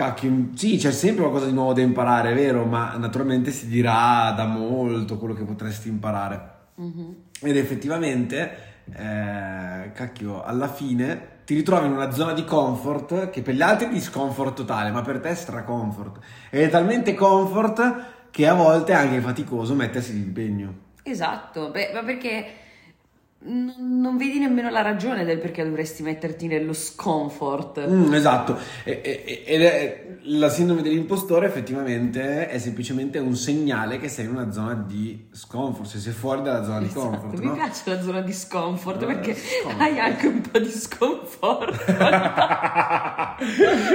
cacchio, 0.00 0.48
sì, 0.54 0.78
c'è 0.78 0.92
sempre 0.92 1.24
qualcosa 1.24 1.44
di 1.44 1.52
nuovo 1.52 1.74
da 1.74 1.82
imparare, 1.82 2.30
è 2.30 2.34
vero, 2.34 2.64
ma 2.64 2.96
naturalmente 2.96 3.50
si 3.50 3.66
dirà 3.68 4.32
da 4.34 4.46
molto 4.46 5.18
quello 5.18 5.34
che 5.34 5.44
potresti 5.44 5.88
imparare. 5.88 6.52
Mhm. 6.76 7.16
Ed 7.42 7.54
effettivamente, 7.58 8.56
eh, 8.94 9.92
cacchio, 9.92 10.42
alla 10.42 10.68
fine 10.68 11.40
ti 11.44 11.54
ritrovi 11.54 11.86
in 11.86 11.92
una 11.92 12.12
zona 12.12 12.32
di 12.32 12.44
comfort 12.44 13.28
che 13.28 13.42
per 13.42 13.54
gli 13.54 13.60
altri 13.60 13.88
è 13.88 13.90
di 13.90 14.00
scomfort 14.00 14.54
totale, 14.54 14.90
ma 14.90 15.02
per 15.02 15.20
te 15.20 15.28
è 15.28 15.34
stra 15.34 15.64
comfort. 15.64 16.18
Ed 16.48 16.62
è 16.62 16.70
talmente 16.70 17.12
comfort 17.12 18.28
che 18.30 18.48
a 18.48 18.54
volte 18.54 18.92
è 18.92 18.94
anche 18.94 19.20
faticoso 19.20 19.74
mettersi 19.74 20.14
di 20.14 20.20
impegno. 20.20 20.74
Esatto, 21.02 21.70
Beh, 21.70 21.90
ma 21.92 22.02
perché 22.02 22.46
non, 23.42 23.74
non 24.00 24.16
vedi 24.18 24.38
nemmeno 24.38 24.68
la 24.70 24.82
ragione 24.82 25.24
del 25.24 25.38
perché 25.38 25.64
dovresti 25.64 26.02
metterti 26.02 26.46
nello 26.46 26.72
scomfort. 26.74 27.86
Mm, 27.88 28.12
esatto, 28.12 28.58
e, 28.84 29.00
e- 29.02 29.42
è 29.44 30.08
la 30.24 30.50
sindrome 30.50 30.82
dell'impostore 30.82 31.46
effettivamente 31.46 32.48
è 32.48 32.58
semplicemente 32.58 33.18
un 33.18 33.34
segnale 33.34 33.98
che 33.98 34.08
sei 34.08 34.26
in 34.26 34.32
una 34.32 34.52
zona 34.52 34.74
di 34.74 35.28
scomfort, 35.32 35.88
se 35.88 35.98
sei 35.98 36.12
fuori 36.12 36.42
dalla 36.42 36.62
zona 36.62 36.80
di 36.80 36.84
Esatto, 36.86 37.00
comfort, 37.08 37.38
mi 37.38 37.46
no? 37.46 37.52
piace 37.54 37.82
la 37.86 38.02
zona 38.02 38.20
di 38.20 38.32
scomfort 38.34 39.02
Eh, 39.02 39.06
perché 39.06 39.34
scomfort. 39.34 39.80
hai 39.80 39.98
anche 39.98 40.26
un 40.26 40.40
po' 40.42 40.58
di 40.58 40.70
sconforto. 40.70 41.78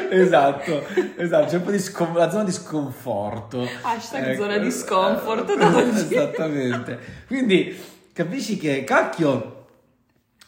esatto, 0.10 0.84
esatto, 1.18 1.46
c'è 1.48 1.56
un 1.58 1.64
po' 1.64 1.72
di 1.72 1.80
scom- 1.80 2.16
la 2.18 2.30
zona 2.30 2.44
di 2.44 2.52
sconforto. 2.52 3.68
Hashtag 3.84 4.36
zona 4.38 4.58
di 4.58 4.72
scomfort 4.72 5.56
da 5.56 5.76
oggi. 5.76 6.06
Esattamente. 6.16 7.00
Quindi 7.28 7.94
capisci 8.16 8.56
che 8.58 8.86
cacchio, 8.86 9.66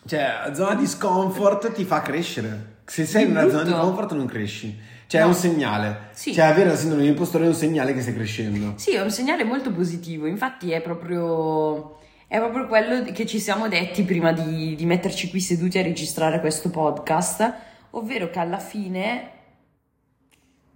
cioè, 0.05 0.51
zona 0.53 0.73
di 0.75 0.87
scomfort 0.87 1.73
ti 1.73 1.83
fa 1.83 2.01
crescere. 2.01 2.75
Se 2.85 3.05
sei 3.05 3.25
in 3.25 3.31
una 3.31 3.49
zona 3.49 3.63
di 3.63 3.71
comfort 3.71 4.13
non 4.13 4.25
cresci. 4.25 4.73
Cioè, 5.07 5.19
è 5.19 5.23
No. 5.23 5.29
un 5.31 5.35
segnale. 5.35 6.07
Sì. 6.11 6.33
Cioè, 6.33 6.45
avere 6.45 6.69
la 6.69 6.75
sindrome 6.77 7.01
dell'impostore 7.03 7.43
è 7.43 7.47
un 7.47 7.53
segnale 7.53 7.93
che 7.93 7.99
stai 8.01 8.13
crescendo. 8.13 8.73
Sì, 8.77 8.93
è 8.93 9.01
un 9.01 9.11
segnale 9.11 9.43
molto 9.43 9.71
positivo, 9.73 10.25
infatti 10.27 10.71
è 10.71 10.81
proprio, 10.81 11.97
è 12.27 12.37
proprio 12.37 12.67
quello 12.67 13.03
che 13.11 13.25
ci 13.25 13.39
siamo 13.39 13.67
detti 13.67 14.03
prima 14.03 14.31
di, 14.31 14.73
di 14.75 14.85
metterci 14.85 15.29
qui 15.29 15.41
seduti 15.41 15.77
a 15.77 15.81
registrare 15.81 16.39
questo 16.39 16.69
podcast, 16.69 17.53
ovvero 17.91 18.29
che 18.29 18.39
alla 18.39 18.59
fine 18.59 19.31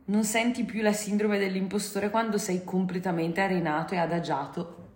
non 0.06 0.24
senti 0.26 0.66
più 0.66 0.82
la 0.82 0.92
sindrome 0.94 1.38
dell'impostore 1.40 2.10
quando 2.10 2.38
sei 2.38 2.64
completamente 2.66 3.40
arenato 3.40 3.94
e 3.94 3.98
adagiato. 3.98 4.91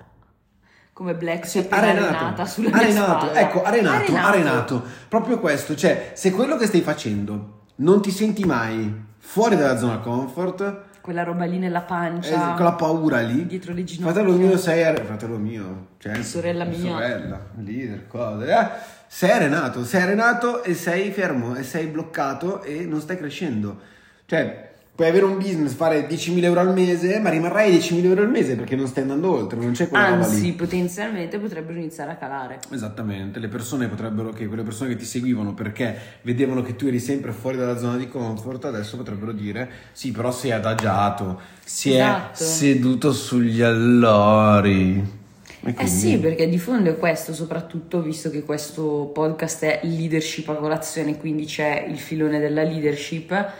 Come 0.95 1.13
Black 1.13 1.45
si 1.45 1.57
è 1.57 1.61
appena 1.63 1.81
arenata 1.89 2.45
sulla 2.45 2.69
arenato, 2.71 3.33
ecco, 3.33 3.63
arenato, 3.63 3.97
Arenato. 4.13 4.27
arenato. 4.29 4.83
Proprio 5.09 5.39
questo, 5.41 5.75
cioè, 5.75 6.11
se 6.13 6.31
quello 6.31 6.55
che 6.55 6.67
stai 6.67 6.79
facendo 6.79 7.63
non 7.77 8.01
ti 8.01 8.11
senti 8.11 8.45
mai 8.45 9.03
fuori 9.17 9.57
dalla 9.57 9.75
zona 9.77 9.97
comfort, 9.99 10.83
Quella 11.01 11.23
roba 11.23 11.43
lì 11.43 11.57
nella 11.57 11.81
eh, 11.81 11.85
pancia. 11.85 12.53
quella 12.53 12.71
paura 12.75 13.19
lì, 13.19 13.45
Dietro 13.45 13.73
le 13.73 13.83
ginocchia. 13.83 14.13
fratello 14.13 14.37
mio 14.37 14.57
sei 14.57 14.83
are- 14.85 15.03
fratello 15.03 15.37
mio, 15.37 15.87
cioè, 15.97 16.23
Sorella 16.23 16.63
mia. 16.63 16.77
sorella, 16.93 17.41
leader, 17.57 18.07
cose, 18.07 18.45
eh, 18.49 18.67
sei 19.07 19.31
arenato, 19.31 19.83
sei 19.83 20.01
arenato 20.01 20.63
e 20.63 20.73
sei 20.75 21.11
fermo 21.11 21.55
e 21.55 21.63
sei 21.63 21.87
bloccato 21.87 22.63
e 22.63 22.85
non 22.85 23.01
stai 23.01 23.17
crescendo. 23.17 23.79
Cioè, 24.25 24.64
puoi 24.95 25.09
avere 25.09 25.25
un 25.25 25.37
business, 25.37 25.73
fare 25.73 26.07
10.000 26.07 26.41
euro 26.45 26.61
al 26.61 26.71
mese, 26.73 27.19
ma 27.19 27.29
rimarrai 27.29 27.69
10.000 27.75 28.03
euro 28.05 28.21
al 28.21 28.29
mese 28.29 28.55
perché 28.55 28.77
non 28.77 28.87
stai 28.87 29.03
andando 29.03 29.29
oltre, 29.29 29.59
non 29.59 29.73
c'è 29.73 29.89
quella. 29.89 30.05
Anzi, 30.05 30.53
potenzialmente 30.53 31.37
potrebbero 31.37 31.77
iniziare 31.77 32.11
a 32.11 32.15
calare. 32.15 32.59
Esattamente, 32.71 33.39
le 33.39 33.49
persone 33.49 33.87
potrebbero, 33.89 34.29
che 34.29 34.47
quelle 34.47 34.63
persone 34.63 34.91
che 34.91 34.95
ti 34.95 35.03
seguivano 35.05 35.53
perché 35.53 35.95
vedevano 36.21 36.61
che 36.61 36.77
tu 36.77 36.85
eri 36.85 36.99
sempre 36.99 37.33
fuori 37.33 37.57
dalla 37.57 37.77
zona 37.77 37.97
di 37.97 38.07
comfort, 38.07 38.63
adesso 38.65 38.95
potrebbero 38.95 39.33
dire 39.33 39.69
sì, 39.91 40.11
però 40.11 40.31
sei 40.31 40.51
adagiato, 40.51 41.41
si 41.63 41.93
Esatto. 41.93 42.41
è 42.41 42.45
seduto 42.45 43.11
sugli 43.11 43.61
allori. 43.61 45.23
E 45.67 45.69
Eh 45.69 45.73
quindi- 45.73 45.91
sì, 45.91 46.17
perché 46.19 46.47
di 46.47 46.59
fondo 46.59 46.91
è 46.91 46.97
questo, 46.97 47.33
soprattutto 47.33 48.01
visto 48.01 48.29
che 48.29 48.43
questo 48.43 49.09
podcast 49.13 49.63
è 49.65 49.79
leadership 49.83 50.47
a 50.49 50.53
colazione, 50.55 51.17
quindi 51.17 51.45
c'è 51.45 51.85
il 51.89 51.97
filone 51.97 52.39
della 52.39 52.63
leadership. 52.63 53.51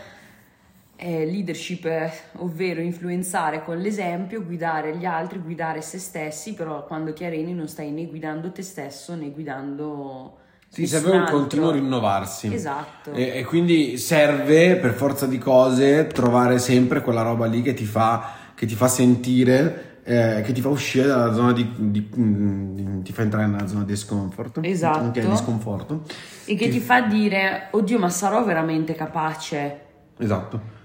È 0.96 1.26
leadership, 1.26 1.84
eh, 1.84 2.10
ovvero 2.38 2.80
influenzare 2.80 3.62
con 3.62 3.76
l'esempio, 3.76 4.42
guidare 4.42 4.96
gli 4.96 5.04
altri, 5.04 5.38
guidare 5.40 5.82
se 5.82 5.98
stessi, 5.98 6.54
però 6.54 6.86
quando 6.86 7.12
ti 7.12 7.22
areni 7.22 7.52
non 7.52 7.68
stai 7.68 7.90
né 7.90 8.06
guidando 8.06 8.50
te 8.50 8.62
stesso 8.62 9.14
né 9.14 9.30
guidando 9.30 10.38
Sì, 10.68 10.86
serve 10.86 11.10
un 11.10 11.18
altro. 11.20 11.36
continuo 11.38 11.70
rinnovarsi. 11.72 12.52
Esatto. 12.52 13.12
E, 13.12 13.38
e 13.38 13.44
quindi 13.44 13.98
serve 13.98 14.76
per 14.76 14.92
forza 14.94 15.26
di 15.26 15.36
cose 15.36 16.06
trovare 16.06 16.58
sempre 16.58 17.02
quella 17.02 17.20
roba 17.22 17.44
lì 17.44 17.60
che 17.60 17.74
ti 17.74 17.84
fa, 17.84 18.32
che 18.54 18.64
ti 18.64 18.74
fa 18.74 18.88
sentire, 18.88 19.98
eh, 20.02 20.40
che 20.46 20.52
ti 20.54 20.62
fa 20.62 20.70
uscire 20.70 21.08
dalla 21.08 21.34
zona 21.34 21.52
di, 21.52 21.72
di- 21.76 22.08
di- 22.10 23.02
ti 23.02 23.12
fa 23.12 23.20
entrare 23.20 23.46
nella 23.46 23.66
zona 23.66 23.84
di 23.84 23.94
scomfort. 23.94 24.60
Esatto. 24.62 25.08
Ok, 25.20 25.28
di 25.28 25.36
sconforto. 25.36 26.02
E 26.46 26.54
che 26.54 26.70
ti 26.70 26.80
fa 26.80 27.02
dire, 27.02 27.68
oddio, 27.72 27.98
ma 27.98 28.08
sarò 28.08 28.42
veramente 28.44 28.94
capace? 28.94 29.80
Esatto. 30.18 30.75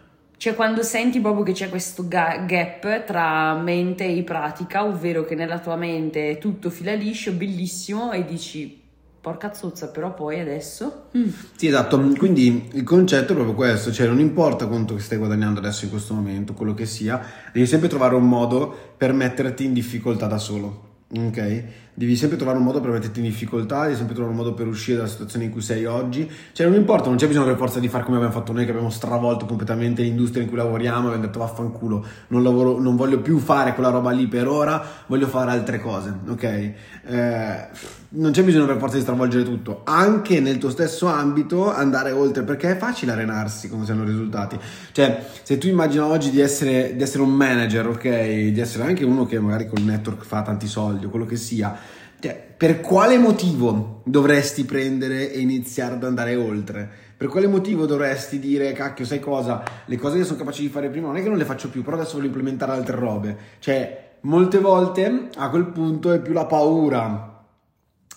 Cioè 0.41 0.55
quando 0.55 0.81
senti 0.81 1.19
proprio 1.19 1.43
che 1.43 1.51
c'è 1.51 1.69
questo 1.69 2.07
ga- 2.07 2.45
gap 2.47 3.03
tra 3.05 3.53
mente 3.53 4.07
e 4.07 4.23
pratica, 4.23 4.83
ovvero 4.83 5.23
che 5.23 5.35
nella 5.35 5.59
tua 5.59 5.75
mente 5.75 6.39
tutto 6.39 6.71
fila 6.71 6.95
liscio, 6.95 7.31
bellissimo, 7.33 8.11
e 8.11 8.25
dici, 8.25 8.81
porca 9.21 9.53
zozza, 9.53 9.89
però 9.89 10.15
poi 10.15 10.39
adesso... 10.39 11.09
Mm. 11.15 11.29
Sì, 11.55 11.67
esatto. 11.67 11.99
Quindi 12.17 12.69
il 12.73 12.81
concetto 12.81 13.33
è 13.33 13.35
proprio 13.35 13.53
questo, 13.53 13.91
cioè 13.91 14.07
non 14.07 14.19
importa 14.19 14.65
quanto 14.65 14.97
stai 14.97 15.19
guadagnando 15.19 15.59
adesso 15.59 15.83
in 15.83 15.91
questo 15.91 16.15
momento, 16.15 16.53
quello 16.53 16.73
che 16.73 16.87
sia, 16.87 17.23
devi 17.53 17.67
sempre 17.67 17.87
trovare 17.87 18.15
un 18.15 18.27
modo 18.27 18.75
per 18.97 19.13
metterti 19.13 19.65
in 19.65 19.73
difficoltà 19.73 20.25
da 20.25 20.39
solo. 20.39 20.89
Ok? 21.13 21.63
Devi 21.93 22.15
sempre 22.15 22.37
trovare 22.37 22.57
un 22.57 22.63
modo 22.63 22.79
per 22.79 22.89
metterti 22.89 23.19
in 23.19 23.25
difficoltà, 23.25 23.83
devi 23.83 23.95
sempre 23.95 24.15
trovare 24.15 24.35
un 24.35 24.41
modo 24.41 24.55
per 24.55 24.65
uscire 24.65 24.95
dalla 24.95 25.09
situazione 25.09 25.45
in 25.45 25.51
cui 25.51 25.61
sei 25.61 25.85
oggi. 25.85 26.29
Cioè, 26.53 26.65
non 26.65 26.77
importa, 26.77 27.09
non 27.09 27.17
c'è 27.17 27.27
bisogno 27.27 27.45
per 27.47 27.57
forza 27.57 27.79
di 27.79 27.89
fare 27.89 28.05
come 28.05 28.15
abbiamo 28.15 28.33
fatto 28.33 28.53
noi, 28.53 28.63
che 28.63 28.71
abbiamo 28.71 28.89
stravolto 28.89 29.45
completamente 29.45 30.01
l'industria 30.01 30.41
in 30.41 30.47
cui 30.47 30.57
lavoriamo 30.57 31.03
e 31.03 31.07
abbiamo 31.07 31.25
detto 31.25 31.39
vaffanculo, 31.39 32.05
non, 32.27 32.43
lavoro, 32.43 32.79
non 32.79 32.95
voglio 32.95 33.19
più 33.19 33.39
fare 33.39 33.73
quella 33.73 33.89
roba 33.89 34.11
lì 34.11 34.27
per 34.27 34.47
ora, 34.47 34.81
voglio 35.07 35.27
fare 35.27 35.51
altre 35.51 35.79
cose, 35.79 36.13
ok? 36.29 36.43
Eh, 36.43 37.67
non 38.13 38.31
c'è 38.31 38.43
bisogno 38.43 38.65
per 38.65 38.77
forza 38.77 38.95
di 38.95 39.01
stravolgere 39.01 39.43
tutto, 39.43 39.81
anche 39.83 40.39
nel 40.39 40.57
tuo 40.57 40.69
stesso 40.69 41.07
ambito 41.07 41.71
andare 41.71 42.11
oltre, 42.11 42.43
perché 42.43 42.71
è 42.71 42.77
facile 42.77 43.11
arenarsi 43.11 43.67
quando 43.67 43.85
si 43.85 43.91
hanno 43.91 44.05
risultati. 44.05 44.57
Cioè, 44.91 45.25
se 45.43 45.57
tu 45.57 45.67
immagini 45.67 46.03
oggi 46.03 46.29
di 46.29 46.39
essere, 46.39 46.95
di 46.95 47.03
essere 47.03 47.23
un 47.23 47.31
manager, 47.31 47.87
ok? 47.87 48.09
Di 48.49 48.59
essere 48.59 48.85
anche 48.85 49.03
uno 49.03 49.25
che 49.25 49.39
magari 49.39 49.67
col 49.67 49.81
network 49.81 50.23
fa 50.25 50.41
tanti 50.41 50.67
soldi 50.67 51.00
o 51.05 51.09
quello 51.09 51.25
che 51.25 51.35
sia, 51.37 51.75
cioè, 52.19 52.53
per 52.57 52.81
quale 52.81 53.17
motivo 53.17 54.01
dovresti 54.05 54.63
prendere 54.65 55.31
e 55.31 55.39
iniziare 55.39 55.95
ad 55.95 56.03
andare 56.03 56.35
oltre? 56.35 56.89
Per 57.17 57.27
quale 57.29 57.47
motivo 57.47 57.85
dovresti 57.85 58.39
dire, 58.39 58.71
cacchio, 58.73 59.05
sai 59.05 59.19
cosa? 59.19 59.63
Le 59.85 59.95
cose 59.97 60.17
che 60.17 60.23
sono 60.23 60.37
capace 60.39 60.61
di 60.61 60.69
fare 60.69 60.89
prima 60.89 61.07
non 61.07 61.17
è 61.17 61.21
che 61.21 61.29
non 61.29 61.37
le 61.37 61.45
faccio 61.45 61.69
più, 61.69 61.83
però 61.83 61.95
adesso 61.97 62.13
voglio 62.15 62.27
implementare 62.27 62.71
altre 62.71 62.95
robe. 62.95 63.37
Cioè, 63.59 64.15
molte 64.21 64.59
volte 64.59 65.29
a 65.35 65.49
quel 65.49 65.65
punto 65.67 66.11
è 66.11 66.19
più 66.19 66.33
la 66.33 66.45
paura 66.45 67.43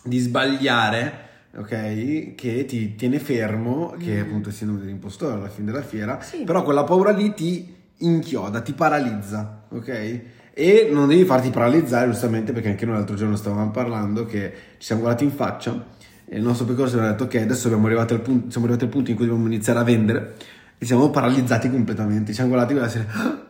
di 0.02 0.18
sbagliare, 0.18 1.12
ok? 1.56 2.34
Che 2.34 2.64
ti 2.66 2.94
tiene 2.94 3.18
fermo, 3.18 3.94
che 3.98 4.16
Mm. 4.16 4.20
appunto 4.20 4.48
è 4.48 4.52
sindrome 4.52 4.82
dell'impostore 4.82 5.34
alla 5.34 5.48
fine 5.48 5.70
della 5.70 5.82
fiera, 5.84 6.20
Sì. 6.20 6.44
però 6.44 6.62
quella 6.62 6.84
paura 6.84 7.10
lì 7.10 7.32
ti 7.34 7.74
inchioda, 7.98 8.60
ti 8.60 8.72
paralizza, 8.72 9.64
ok? 9.70 10.20
E 10.56 10.88
non 10.92 11.08
devi 11.08 11.24
farti 11.24 11.50
paralizzare 11.50 12.08
giustamente 12.10 12.52
perché 12.52 12.68
anche 12.68 12.86
noi 12.86 12.94
l'altro 12.94 13.16
giorno 13.16 13.34
stavamo 13.34 13.72
parlando 13.72 14.24
che 14.24 14.52
ci 14.78 14.86
siamo 14.86 15.02
guardati 15.02 15.24
in 15.24 15.32
faccia 15.32 15.84
e 16.26 16.36
il 16.36 16.42
nostro 16.44 16.64
percorso 16.64 16.94
abbiamo 16.94 17.10
detto 17.10 17.24
ok 17.24 17.34
adesso 17.42 17.66
siamo 17.68 17.86
arrivati 17.86 18.12
al 18.14 18.20
punto, 18.20 18.50
siamo 18.50 18.66
arrivati 18.66 18.84
al 18.86 18.92
punto 18.92 19.10
in 19.10 19.16
cui 19.16 19.26
dobbiamo 19.26 19.46
iniziare 19.48 19.80
a 19.80 19.82
vendere 19.82 20.36
e 20.78 20.86
siamo 20.86 21.10
paralizzati 21.10 21.68
completamente, 21.68 22.28
ci 22.28 22.34
siamo 22.34 22.50
guardati 22.50 22.72
quella 22.72 22.88
sera 22.88 23.04
"Ah, 23.12 23.44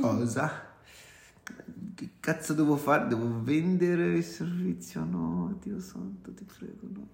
cosa? 0.00 0.70
Che 1.94 2.08
cazzo 2.20 2.54
devo 2.54 2.76
fare? 2.76 3.08
Devo 3.08 3.42
vendere 3.42 4.16
il 4.16 4.24
servizio? 4.24 5.04
No, 5.04 5.58
Dio 5.62 5.78
santo, 5.78 6.32
ti 6.32 6.44
prego, 6.44 6.88
no. 6.90 7.08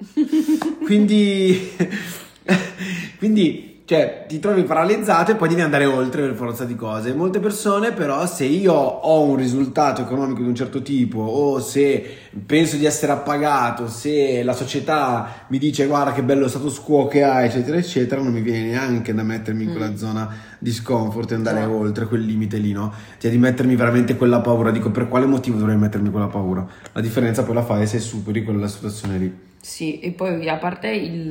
quindi, 0.87 1.71
quindi, 3.19 3.78
cioè, 3.89 4.27
ti 4.29 4.39
trovi 4.39 4.65
paralizzato 4.65 5.31
e 5.31 5.35
poi 5.37 5.49
devi 5.49 5.63
andare 5.63 5.87
oltre 5.87 6.21
per 6.21 6.35
forza 6.35 6.67
di 6.67 6.77
cose. 6.77 7.15
Molte 7.15 7.41
persone, 7.41 7.93
però, 7.93 8.27
se 8.27 8.45
io 8.45 8.75
ho 8.75 9.23
un 9.23 9.37
risultato 9.37 10.03
economico 10.03 10.43
di 10.43 10.49
un 10.49 10.55
certo 10.55 10.83
tipo, 10.83 11.21
o 11.21 11.59
se 11.59 12.05
penso 12.45 12.77
di 12.77 12.85
essere 12.85 13.13
appagato, 13.13 13.89
se 13.89 14.43
la 14.43 14.53
società 14.53 15.47
mi 15.49 15.57
dice 15.57 15.87
guarda 15.87 16.13
che 16.13 16.23
bello 16.23 16.49
status 16.49 16.79
quo 16.81 17.07
che 17.07 17.23
hai, 17.23 17.47
eccetera, 17.47 17.79
eccetera, 17.79 18.21
non 18.21 18.31
mi 18.31 18.43
viene 18.43 18.67
neanche 18.69 19.15
da 19.15 19.23
mettermi 19.23 19.63
in 19.65 19.71
quella 19.71 19.97
zona 19.97 20.29
di 20.59 20.71
scomfort 20.71 21.31
e 21.31 21.37
andare 21.37 21.65
No. 21.65 21.79
oltre 21.79 22.05
quel 22.05 22.21
limite 22.21 22.59
lì, 22.59 22.73
no? 22.73 22.93
Cioè 23.17 23.31
di 23.31 23.39
mettermi 23.39 23.75
veramente 23.75 24.17
quella 24.17 24.41
paura. 24.41 24.71
Dico, 24.71 24.91
per 24.91 25.09
quale 25.09 25.25
motivo 25.25 25.57
dovrei 25.57 25.79
mettermi 25.79 26.11
quella 26.11 26.27
paura? 26.27 26.67
La 26.93 27.01
differenza 27.01 27.43
poi 27.43 27.55
la 27.55 27.63
fai 27.63 27.87
se 27.87 28.01
superi 28.01 28.45
quella 28.45 28.69
situazione 28.69 29.17
lì. 29.17 29.48
Sì, 29.61 29.99
e 30.01 30.13
poi 30.13 30.49
a 30.49 30.57
parte 30.57 30.89
il- 30.91 31.29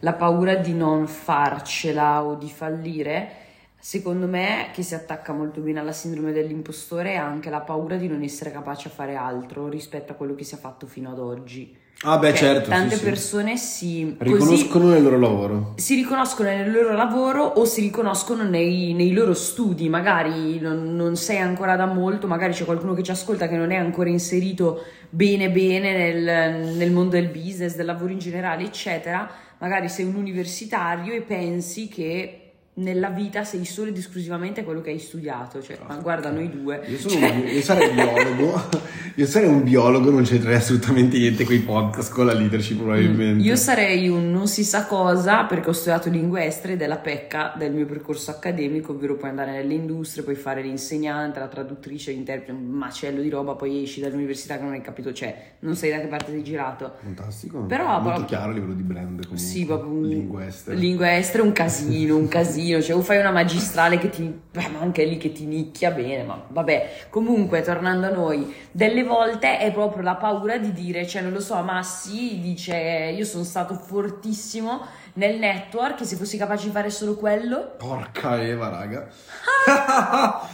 la 0.00 0.12
paura 0.14 0.56
di 0.56 0.74
non 0.74 1.06
farcela 1.06 2.22
o 2.24 2.34
di 2.34 2.48
fallire, 2.50 3.30
secondo 3.78 4.26
me 4.26 4.70
che 4.72 4.82
si 4.82 4.94
attacca 4.94 5.32
molto 5.32 5.60
bene 5.60 5.78
alla 5.80 5.92
sindrome 5.92 6.32
dell'impostore 6.32 7.12
è 7.12 7.16
anche 7.16 7.50
la 7.50 7.60
paura 7.60 7.96
di 7.96 8.08
non 8.08 8.22
essere 8.22 8.50
capace 8.50 8.88
a 8.88 8.90
fare 8.90 9.14
altro 9.14 9.68
rispetto 9.68 10.12
a 10.12 10.14
quello 10.16 10.34
che 10.34 10.44
si 10.44 10.54
è 10.54 10.58
fatto 10.58 10.86
fino 10.86 11.10
ad 11.10 11.18
oggi. 11.18 11.76
Ah 12.02 12.18
beh 12.18 12.34
certo, 12.34 12.68
tante 12.68 12.96
sì, 12.96 12.98
sì. 12.98 13.04
persone 13.04 13.56
si 13.56 14.16
così 14.18 14.32
riconoscono 14.32 14.88
nel 14.88 15.02
loro 15.02 15.18
lavoro. 15.18 15.72
si 15.76 15.94
riconoscono 15.94 16.50
nel 16.50 16.70
loro 16.70 16.92
lavoro 16.92 17.44
o 17.44 17.64
si 17.64 17.80
riconoscono 17.80 18.42
nei, 18.42 18.92
nei 18.92 19.12
loro 19.12 19.32
studi, 19.32 19.88
magari 19.88 20.58
non, 20.60 20.94
non 20.96 21.16
sei 21.16 21.38
ancora 21.38 21.76
da 21.76 21.86
molto, 21.86 22.26
magari 22.26 22.52
c'è 22.52 22.64
qualcuno 22.66 22.92
che 22.92 23.02
ci 23.02 23.10
ascolta 23.10 23.48
che 23.48 23.56
non 23.56 23.70
è 23.70 23.76
ancora 23.76 24.10
inserito 24.10 24.82
bene 25.08 25.50
bene 25.50 25.96
nel, 25.96 26.76
nel 26.76 26.90
mondo 26.90 27.12
del 27.12 27.28
business, 27.28 27.74
del 27.74 27.86
lavoro 27.86 28.12
in 28.12 28.18
generale, 28.18 28.64
eccetera, 28.64 29.30
magari 29.58 29.88
sei 29.88 30.04
un 30.04 30.16
universitario 30.16 31.14
e 31.14 31.22
pensi 31.22 31.88
che 31.88 32.43
nella 32.76 33.08
vita 33.10 33.44
sei 33.44 33.64
solo 33.64 33.90
ed 33.90 33.96
esclusivamente 33.96 34.64
quello 34.64 34.80
che 34.80 34.90
hai 34.90 34.98
studiato, 34.98 35.62
cioè, 35.62 35.78
ma 35.86 35.94
guarda 35.96 36.30
noi 36.30 36.50
due. 36.50 36.82
Io, 36.88 36.98
sono 36.98 37.24
un- 37.24 37.44
io 37.46 37.60
sarei 37.62 37.90
biologo, 37.92 38.60
io 39.14 39.26
sarei 39.26 39.48
un 39.48 39.62
biologo, 39.62 40.10
non 40.10 40.24
c'entrerei 40.24 40.56
assolutamente 40.56 41.16
niente 41.16 41.44
con 41.44 41.54
i 41.54 41.60
podcast, 41.60 42.12
con 42.12 42.26
la 42.26 42.32
leadership 42.32 42.78
probabilmente. 42.78 43.44
Io 43.44 43.54
sarei 43.54 44.08
un 44.08 44.32
non 44.32 44.48
si 44.48 44.64
sa 44.64 44.86
cosa 44.86 45.44
perché 45.44 45.68
ho 45.68 45.72
studiato 45.72 46.08
lingue 46.10 46.44
estere 46.44 46.72
ed 46.72 46.82
è 46.82 46.88
la 46.88 46.96
pecca 46.96 47.54
del 47.56 47.72
mio 47.72 47.86
percorso 47.86 48.32
accademico, 48.32 48.90
ovvero 48.90 49.14
puoi 49.14 49.30
andare 49.30 49.52
nelle 49.52 49.74
industrie, 49.74 50.24
puoi 50.24 50.34
fare 50.34 50.60
l'insegnante, 50.60 51.38
la 51.38 51.46
traduttrice, 51.46 52.10
l'interprete, 52.10 52.50
un 52.50 52.64
macello 52.70 53.20
di 53.22 53.28
roba, 53.28 53.54
poi 53.54 53.84
esci 53.84 54.00
dall'università 54.00 54.56
che 54.56 54.64
non 54.64 54.72
hai 54.72 54.80
capito, 54.80 55.12
cioè 55.12 55.52
non 55.60 55.76
sai 55.76 55.90
da 55.90 56.00
che 56.00 56.06
parte 56.08 56.32
sei 56.32 56.42
girato. 56.42 56.94
Fantastico, 57.00 57.60
Però, 57.60 57.84
molto 57.86 58.02
proprio- 58.02 58.24
chiaro 58.26 58.50
a 58.50 58.54
livello 58.54 58.74
di 58.74 58.82
brand 58.82 59.10
comunque. 59.22 59.36
Sì, 59.38 59.64
proprio 59.64 59.90
un- 59.92 60.08
Lingue 60.08 60.46
estere. 60.48 60.76
Lingue 60.76 61.16
estere 61.16 61.42
è 61.44 61.46
un 61.46 61.52
casino, 61.52 62.16
un 62.16 62.26
casino. 62.28 62.62
Cioè, 62.68 62.94
o 62.94 63.00
fai 63.02 63.18
una 63.18 63.30
magistrale 63.30 63.98
che 63.98 64.08
ti. 64.08 64.22
beh, 64.22 64.68
ma 64.68 64.80
anche 64.80 65.04
lì 65.04 65.16
che 65.16 65.32
ti 65.32 65.44
nicchia 65.44 65.90
bene, 65.90 66.22
ma 66.22 66.42
vabbè. 66.48 67.06
Comunque, 67.10 67.62
tornando 67.62 68.06
a 68.06 68.10
noi, 68.10 68.54
delle 68.70 69.02
volte 69.02 69.58
è 69.58 69.72
proprio 69.72 70.02
la 70.02 70.16
paura 70.16 70.58
di 70.58 70.72
dire, 70.72 71.06
cioè, 71.06 71.22
non 71.22 71.32
lo 71.32 71.40
so, 71.40 71.60
Massi 71.62 72.40
dice: 72.40 72.76
Io 73.16 73.24
sono 73.24 73.44
stato 73.44 73.74
fortissimo 73.74 74.80
nel 75.14 75.38
network, 75.38 76.00
e 76.00 76.04
se 76.04 76.16
fossi 76.16 76.36
capace 76.36 76.66
di 76.66 76.72
fare 76.72 76.90
solo 76.90 77.14
quello. 77.16 77.74
Porca 77.76 78.40
Eva, 78.42 78.68
raga. 78.68 79.08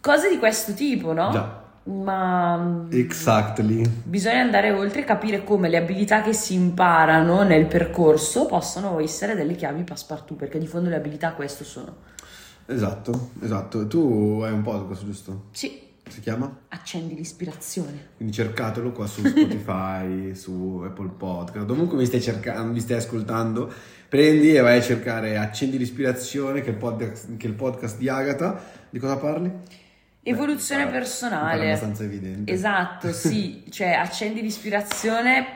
Cose 0.00 0.28
di 0.28 0.38
questo 0.38 0.72
tipo, 0.72 1.12
no? 1.12 1.30
Già. 1.30 1.64
Ma. 1.86 2.86
Exactly. 2.90 3.88
Bisogna 4.04 4.40
andare 4.40 4.72
oltre 4.72 5.02
e 5.02 5.04
capire 5.04 5.44
come 5.44 5.68
le 5.68 5.76
abilità 5.76 6.20
che 6.22 6.32
si 6.32 6.54
imparano 6.54 7.42
nel 7.44 7.66
percorso 7.66 8.46
possano 8.46 8.98
essere 9.00 9.34
delle 9.34 9.54
chiavi 9.54 9.84
passepartout, 9.84 10.36
perché 10.38 10.58
di 10.58 10.66
fondo 10.66 10.88
le 10.88 10.96
abilità 10.96 11.32
questo 11.32 11.62
sono. 11.64 11.96
Esatto, 12.66 13.30
esatto. 13.42 13.86
Tu 13.86 14.40
hai 14.44 14.52
un 14.52 14.62
podcast, 14.62 15.04
giusto? 15.04 15.44
Sì, 15.52 15.80
Si 16.08 16.20
chiama? 16.20 16.62
accendi 16.68 17.14
l'ispirazione. 17.14 18.08
Quindi 18.16 18.34
cercatelo 18.34 18.90
qua 18.92 19.06
su 19.06 19.24
Spotify, 19.24 20.34
su 20.36 20.82
Apple 20.84 21.10
Podcast, 21.16 21.66
dovunque 21.66 21.96
mi 21.96 22.06
stai 22.06 22.20
cercando, 22.20 22.72
mi 22.72 22.80
stai 22.80 22.96
ascoltando, 22.96 23.72
prendi 24.08 24.54
e 24.54 24.60
vai 24.60 24.78
a 24.78 24.82
cercare 24.82 25.36
Accendi 25.36 25.78
l'ispirazione, 25.78 26.60
che 26.62 26.68
è 26.68 26.72
il 26.72 26.78
podcast, 26.78 27.36
che 27.36 27.46
è 27.46 27.50
il 27.50 27.56
podcast 27.56 27.96
di 27.98 28.08
Agata. 28.08 28.60
Di 28.90 28.98
cosa 28.98 29.16
parli? 29.16 29.52
Evoluzione 30.28 30.82
Beh, 30.82 30.88
È 30.88 30.92
personale. 30.92 31.66
abbastanza 31.68 32.02
evidente. 32.02 32.50
Esatto, 32.52 33.10
sì, 33.14 33.62
cioè 33.70 33.92
accendi 33.92 34.42
l'ispirazione 34.42 35.46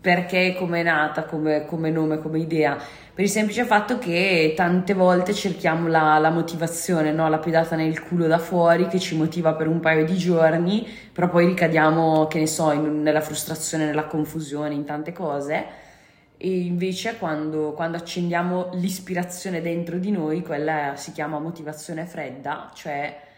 perché 0.00 0.48
è 0.48 0.54
come 0.54 0.80
è 0.80 0.82
nata, 0.82 1.24
come, 1.24 1.66
come 1.66 1.90
nome, 1.90 2.18
come 2.18 2.38
idea, 2.38 2.74
per 3.12 3.22
il 3.22 3.30
semplice 3.30 3.64
fatto 3.64 3.98
che 3.98 4.54
tante 4.56 4.94
volte 4.94 5.34
cerchiamo 5.34 5.88
la, 5.88 6.16
la 6.18 6.30
motivazione, 6.30 7.12
no? 7.12 7.28
la 7.28 7.38
pedata 7.38 7.76
nel 7.76 8.02
culo 8.02 8.26
da 8.26 8.38
fuori 8.38 8.86
che 8.86 8.98
ci 8.98 9.14
motiva 9.14 9.52
per 9.54 9.68
un 9.68 9.80
paio 9.80 10.06
di 10.06 10.16
giorni, 10.16 10.88
però 11.12 11.28
poi 11.28 11.44
ricadiamo, 11.44 12.26
che 12.26 12.38
ne 12.38 12.46
so, 12.46 12.72
in- 12.72 13.02
nella 13.02 13.20
frustrazione, 13.20 13.84
nella 13.84 14.06
confusione, 14.06 14.72
in 14.72 14.86
tante 14.86 15.12
cose. 15.12 15.66
E 16.38 16.60
invece 16.60 17.18
quando, 17.18 17.72
quando 17.72 17.98
accendiamo 17.98 18.70
l'ispirazione 18.72 19.60
dentro 19.60 19.98
di 19.98 20.10
noi, 20.10 20.40
quella 20.42 20.94
si 20.96 21.12
chiama 21.12 21.38
motivazione 21.38 22.06
fredda, 22.06 22.70
cioè 22.74 23.32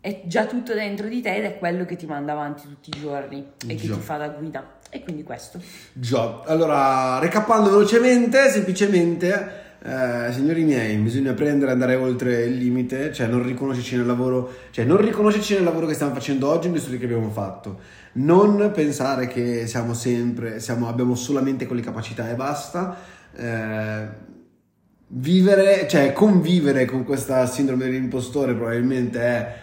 è 0.00 0.22
già 0.24 0.46
tutto 0.46 0.74
dentro 0.74 1.08
di 1.08 1.20
te 1.20 1.36
ed 1.36 1.44
è 1.44 1.58
quello 1.58 1.84
che 1.84 1.96
ti 1.96 2.06
manda 2.06 2.32
avanti 2.32 2.62
tutti 2.68 2.90
i 2.96 3.00
giorni 3.00 3.44
e 3.66 3.74
che 3.74 3.86
Già. 3.86 3.94
ti 3.94 4.00
fa 4.00 4.16
da 4.16 4.28
guida. 4.28 4.76
E 4.90 5.02
quindi 5.02 5.22
questo. 5.22 5.60
Già, 5.92 6.42
allora, 6.46 7.18
recapando 7.18 7.70
velocemente, 7.70 8.48
semplicemente, 8.48 9.66
eh, 9.82 10.32
signori 10.32 10.62
miei, 10.64 10.96
bisogna 10.96 11.34
prendere 11.34 11.70
e 11.70 11.74
andare 11.74 11.94
oltre 11.96 12.44
il 12.44 12.56
limite, 12.56 13.12
cioè 13.12 13.26
non 13.26 13.42
riconoscerci 13.42 13.96
nel 13.96 14.06
lavoro, 14.06 14.50
cioè 14.70 14.84
non 14.86 14.96
riconoscerci 14.98 15.54
nel 15.54 15.64
lavoro 15.64 15.86
che 15.86 15.94
stiamo 15.94 16.14
facendo 16.14 16.48
oggi, 16.48 16.68
negli 16.68 16.78
studi 16.78 16.98
che 16.98 17.04
abbiamo 17.04 17.30
fatto. 17.30 17.80
Non 18.14 18.70
pensare 18.72 19.26
che 19.26 19.66
siamo 19.66 19.92
sempre, 19.92 20.58
siamo, 20.60 20.88
abbiamo 20.88 21.14
solamente 21.14 21.66
quelle 21.66 21.82
capacità 21.82 22.30
e 22.30 22.34
basta. 22.34 22.96
eh, 23.36 24.26
vivere, 25.10 25.86
cioè 25.88 26.12
convivere 26.12 26.84
con 26.84 27.04
questa 27.04 27.46
sindrome 27.46 27.84
dell'impostore 27.84 28.54
probabilmente 28.54 29.20
è 29.20 29.54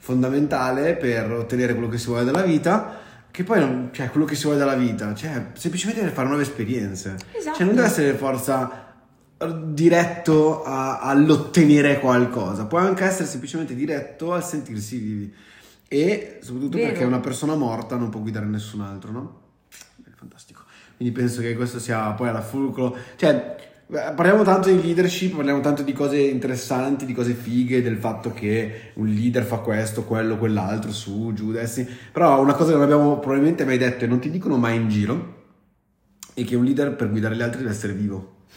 fondamentale 0.00 0.96
per 0.96 1.30
ottenere 1.30 1.74
quello 1.74 1.88
che 1.88 1.98
si 1.98 2.06
vuole 2.06 2.24
dalla 2.24 2.42
vita. 2.42 2.98
Che 3.30 3.44
poi 3.44 3.60
non, 3.60 3.90
cioè, 3.92 4.10
quello 4.10 4.26
che 4.26 4.34
si 4.34 4.42
vuole 4.42 4.58
dalla 4.58 4.74
vita, 4.74 5.14
cioè, 5.14 5.50
semplicemente 5.52 6.02
deve 6.02 6.12
fare 6.12 6.26
nuove 6.26 6.42
esperienze. 6.42 7.14
Esatto. 7.30 7.58
Cioè, 7.58 7.66
non 7.66 7.76
deve 7.76 7.86
essere 7.86 8.10
per 8.10 8.16
forza 8.18 8.88
diretto 9.46 10.64
a- 10.64 10.98
all'ottenere 11.00 12.00
qualcosa, 12.00 12.66
può 12.66 12.78
anche 12.78 13.04
essere 13.04 13.26
semplicemente 13.26 13.74
diretto 13.74 14.32
al 14.32 14.44
sentirsi 14.44 14.98
vivi. 14.98 15.34
E 15.88 16.38
soprattutto 16.42 16.76
Vero. 16.76 16.90
perché 16.90 17.04
una 17.04 17.20
persona 17.20 17.54
morta 17.54 17.96
non 17.96 18.10
può 18.10 18.20
guidare 18.20 18.46
nessun 18.46 18.80
altro, 18.80 19.12
no? 19.12 19.40
È 20.04 20.10
fantastico. 20.14 20.62
Quindi 20.96 21.14
penso 21.14 21.40
che 21.40 21.54
questo 21.54 21.78
sia 21.78 22.10
poi 22.10 22.28
alla 22.28 22.42
fulcro. 22.42 22.96
Cioè, 23.16 23.30
eh, 23.58 23.68
parliamo 23.90 24.44
tanto 24.44 24.70
di 24.70 24.80
leadership, 24.80 25.34
parliamo 25.34 25.60
tanto 25.60 25.82
di 25.82 25.92
cose 25.92 26.20
interessanti, 26.20 27.04
di 27.04 27.12
cose 27.12 27.32
fighe, 27.32 27.82
del 27.82 27.96
fatto 27.96 28.32
che 28.32 28.92
un 28.94 29.06
leader 29.06 29.42
fa 29.44 29.58
questo, 29.58 30.04
quello, 30.04 30.38
quell'altro, 30.38 30.92
su, 30.92 31.32
giù, 31.34 31.50
dessi. 31.50 31.86
Però 32.12 32.40
una 32.40 32.54
cosa 32.54 32.70
che 32.70 32.76
non 32.76 32.84
abbiamo 32.84 33.18
probabilmente 33.18 33.64
mai 33.64 33.78
detto 33.78 34.04
e 34.04 34.08
non 34.08 34.20
ti 34.20 34.30
dicono 34.30 34.56
mai 34.56 34.76
in 34.76 34.88
giro 34.88 35.38
è 36.34 36.44
che 36.44 36.54
un 36.54 36.64
leader 36.64 36.94
per 36.94 37.10
guidare 37.10 37.34
gli 37.34 37.42
altri 37.42 37.58
deve 37.58 37.70
essere 37.70 37.92
vivo 37.92 38.44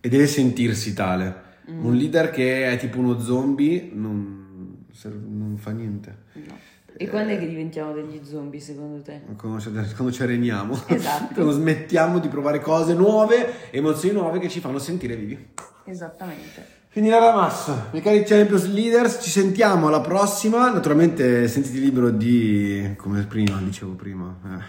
e 0.00 0.08
deve 0.08 0.26
sentirsi 0.26 0.92
tale. 0.92 1.42
Mm. 1.70 1.84
Un 1.84 1.94
leader 1.94 2.30
che 2.30 2.70
è 2.70 2.76
tipo 2.76 2.98
uno 2.98 3.18
zombie 3.20 3.90
non, 3.92 4.84
non 5.02 5.56
fa 5.56 5.70
niente. 5.70 6.16
No. 6.32 6.58
E 6.96 7.08
quando 7.08 7.32
è 7.32 7.38
che 7.38 7.48
diventiamo 7.48 7.92
degli 7.92 8.20
zombie 8.24 8.60
secondo 8.60 9.02
te? 9.02 9.22
Quando 9.36 9.58
ci, 9.60 9.70
quando 9.94 10.12
ci 10.12 10.22
areniamo, 10.22 10.78
Esatto. 10.86 11.34
quando 11.34 11.52
smettiamo 11.52 12.20
di 12.20 12.28
provare 12.28 12.60
cose 12.60 12.94
nuove, 12.94 13.70
emozioni 13.70 14.14
nuove 14.14 14.38
che 14.38 14.48
ci 14.48 14.60
fanno 14.60 14.78
sentire 14.78 15.16
vivi. 15.16 15.48
Esattamente. 15.84 16.82
Finirà 16.88 17.18
la 17.18 17.34
massa, 17.34 17.88
miei 17.90 18.04
cari 18.04 18.22
Champions 18.22 18.66
Leaders, 18.68 19.18
ci 19.20 19.28
sentiamo 19.28 19.88
alla 19.88 20.00
prossima. 20.00 20.70
Naturalmente 20.70 21.48
sentiti 21.48 21.80
libero 21.80 22.10
di, 22.10 22.94
come 22.96 23.24
prima, 23.24 23.58
dicevo 23.60 23.94
prima, 23.94 24.32
eh, 24.44 24.62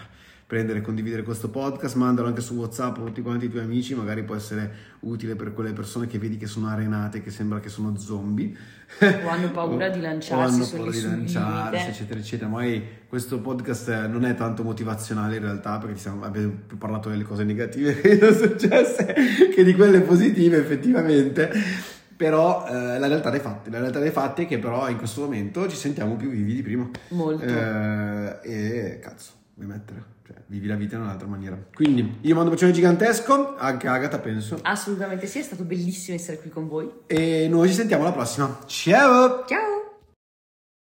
prendere 0.46 0.78
e 0.78 0.82
condividere 0.82 1.24
questo 1.24 1.50
podcast, 1.50 1.96
mandalo 1.96 2.28
anche 2.28 2.40
su 2.40 2.54
WhatsApp 2.54 2.98
a 2.98 3.00
tutti 3.00 3.20
quanti 3.20 3.46
i 3.46 3.50
tuoi 3.50 3.64
amici, 3.64 3.96
magari 3.96 4.22
può 4.22 4.36
essere 4.36 4.94
utile 5.00 5.34
per 5.34 5.52
quelle 5.52 5.72
persone 5.72 6.06
che 6.06 6.18
vedi 6.18 6.36
che 6.36 6.46
sono 6.46 6.68
arenate, 6.68 7.20
che 7.20 7.30
sembra 7.30 7.58
che 7.58 7.68
sono 7.68 7.96
zombie. 7.96 8.54
O 9.00 9.28
hanno 9.28 9.50
paura 9.50 9.88
di 9.90 10.00
lanciarsi 10.00 10.32
o 10.32 10.38
hanno 10.54 10.68
paura 10.68 10.90
di 10.92 11.02
lanciarsi, 11.02 11.88
eccetera, 11.88 12.20
eccetera. 12.20 12.48
Magari 12.48 12.86
questo 13.08 13.40
podcast 13.40 13.88
eh, 13.88 14.06
non 14.06 14.24
è 14.24 14.36
tanto 14.36 14.62
motivazionale 14.62 15.34
in 15.34 15.42
realtà, 15.42 15.78
perché 15.78 15.98
siamo- 15.98 16.24
abbiamo 16.24 16.52
più 16.64 16.78
parlato 16.78 17.08
delle 17.08 17.24
cose 17.24 17.42
negative 17.42 17.98
che 18.00 18.16
sono 18.16 18.32
successe 18.32 19.14
che 19.52 19.64
di 19.64 19.74
quelle 19.74 20.00
positive, 20.00 20.58
effettivamente. 20.58 21.50
Però 22.16 22.66
eh, 22.66 22.98
la 22.98 23.08
realtà 23.08 23.30
dei 23.30 23.40
fatti, 23.40 23.68
la 23.68 23.80
realtà 23.80 23.98
dei 23.98 24.10
fatti 24.10 24.44
è 24.44 24.46
che 24.46 24.58
però 24.58 24.88
in 24.88 24.96
questo 24.96 25.22
momento 25.22 25.68
ci 25.68 25.76
sentiamo 25.76 26.14
più 26.14 26.30
vivi 26.30 26.54
di 26.54 26.62
prima. 26.62 26.88
Molto. 27.08 27.44
Eh, 27.44 28.38
e 28.42 28.98
cazzo, 29.00 29.32
vuoi 29.56 29.68
mettere? 29.68 30.14
Cioè, 30.26 30.36
vivi 30.46 30.66
la 30.66 30.76
vita 30.76 30.96
in 30.96 31.02
un'altra 31.02 31.26
maniera. 31.26 31.58
Quindi 31.74 32.18
io 32.20 32.34
mando 32.34 32.50
un 32.50 32.54
bacione 32.54 32.72
gigantesco, 32.72 33.56
anche 33.56 33.88
Agata 33.88 34.18
penso. 34.18 34.58
Assolutamente 34.62 35.26
sì, 35.26 35.38
è 35.38 35.42
stato 35.42 35.64
bellissimo 35.64 36.16
essere 36.16 36.38
qui 36.38 36.50
con 36.50 36.68
voi. 36.68 36.90
E 37.06 37.48
noi 37.48 37.68
ci 37.68 37.74
sentiamo 37.74 38.04
alla 38.04 38.12
prossima. 38.12 38.58
Ciao! 38.66 39.44
Ciao! 39.46 39.85